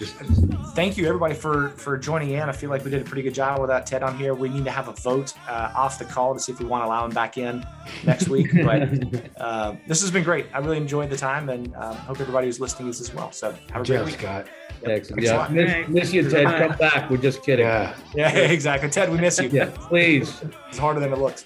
thank 0.74 0.96
you 0.96 1.06
everybody 1.06 1.34
for 1.34 1.70
for 1.70 1.96
joining 1.96 2.30
in. 2.30 2.42
I 2.42 2.52
feel 2.52 2.68
like 2.68 2.84
we 2.84 2.90
did 2.90 3.00
a 3.00 3.04
pretty 3.04 3.22
good 3.22 3.34
job 3.34 3.60
without 3.60 3.86
Ted 3.86 4.02
on 4.02 4.18
here. 4.18 4.34
We 4.34 4.48
need 4.48 4.64
to 4.64 4.70
have 4.70 4.88
a 4.88 4.92
vote 4.92 5.34
uh, 5.48 5.72
off 5.74 5.98
the 5.98 6.04
call 6.04 6.34
to 6.34 6.40
see 6.40 6.52
if 6.52 6.58
we 6.58 6.66
want 6.66 6.82
to 6.82 6.88
allow 6.88 7.04
him 7.04 7.12
back 7.12 7.38
in 7.38 7.64
next 8.04 8.28
week. 8.28 8.50
But 8.70 9.40
uh, 9.40 9.76
this 9.86 10.00
has 10.02 10.10
been 10.10 10.22
great. 10.22 10.46
I 10.52 10.58
really 10.58 10.76
enjoyed 10.76 11.10
the 11.10 11.16
time, 11.16 11.48
and 11.48 11.74
um, 11.76 11.96
hope 11.96 12.20
everybody 12.20 12.46
who's 12.46 12.60
listening 12.60 12.88
is 12.88 13.00
as 13.00 13.12
well. 13.14 13.32
So 13.32 13.54
have 13.72 13.82
a 13.82 13.84
great 13.84 14.04
week, 14.04 14.18
Scott. 14.18 14.46
Yep. 14.86 15.06
Yeah, 15.18 15.48
miss, 15.50 15.88
miss, 15.88 16.12
you, 16.12 16.28
Ted. 16.28 16.46
Come 16.46 16.78
back. 16.78 17.10
We're 17.10 17.18
just 17.18 17.42
kidding. 17.42 17.66
Yeah, 17.66 17.94
yeah, 18.14 18.28
exactly. 18.38 18.88
Ted, 18.90 19.10
we 19.10 19.18
miss 19.18 19.38
you. 19.38 19.48
yeah, 19.48 19.70
please. 19.74 20.42
It's 20.68 20.78
harder 20.78 21.00
than 21.00 21.12
it 21.12 21.18
looks. 21.18 21.44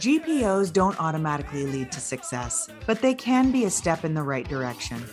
GPOs 0.00 0.72
don't 0.72 0.98
automatically 1.00 1.64
lead 1.64 1.92
to 1.92 2.00
success, 2.00 2.68
but 2.86 3.00
they 3.00 3.14
can 3.14 3.52
be 3.52 3.66
a 3.66 3.70
step 3.70 4.04
in 4.04 4.14
the 4.14 4.22
right 4.22 4.48
direction. 4.48 5.04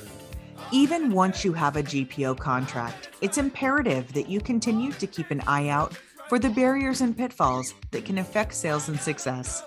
Even 0.72 1.12
once 1.12 1.44
you 1.44 1.52
have 1.54 1.78
a 1.78 1.82
GPO 1.82 2.38
contract, 2.38 3.10
it's 3.22 3.40
imperative 3.40 4.14
that 4.14 4.30
you 4.30 4.40
continue 4.40 4.92
to 4.92 5.08
keep 5.08 5.32
an 5.32 5.42
eye 5.48 5.70
out 5.70 5.98
for 6.28 6.38
the 6.38 6.50
barriers 6.50 7.02
and 7.02 7.18
pitfalls 7.18 7.74
that 7.90 8.06
can 8.06 8.20
affect 8.20 8.54
sales 8.54 8.88
and 8.88 9.00
success. 9.00 9.64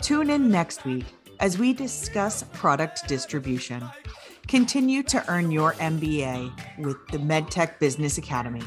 Tune 0.00 0.30
in 0.30 0.50
next 0.50 0.86
week 0.86 1.04
as 1.40 1.58
we 1.58 1.74
discuss 1.74 2.42
product 2.54 3.06
distribution. 3.06 3.84
Continue 4.48 5.02
to 5.02 5.22
earn 5.30 5.50
your 5.50 5.74
MBA 5.74 6.78
with 6.78 6.96
the 7.08 7.18
MedTech 7.18 7.78
Business 7.78 8.16
Academy. 8.16 8.62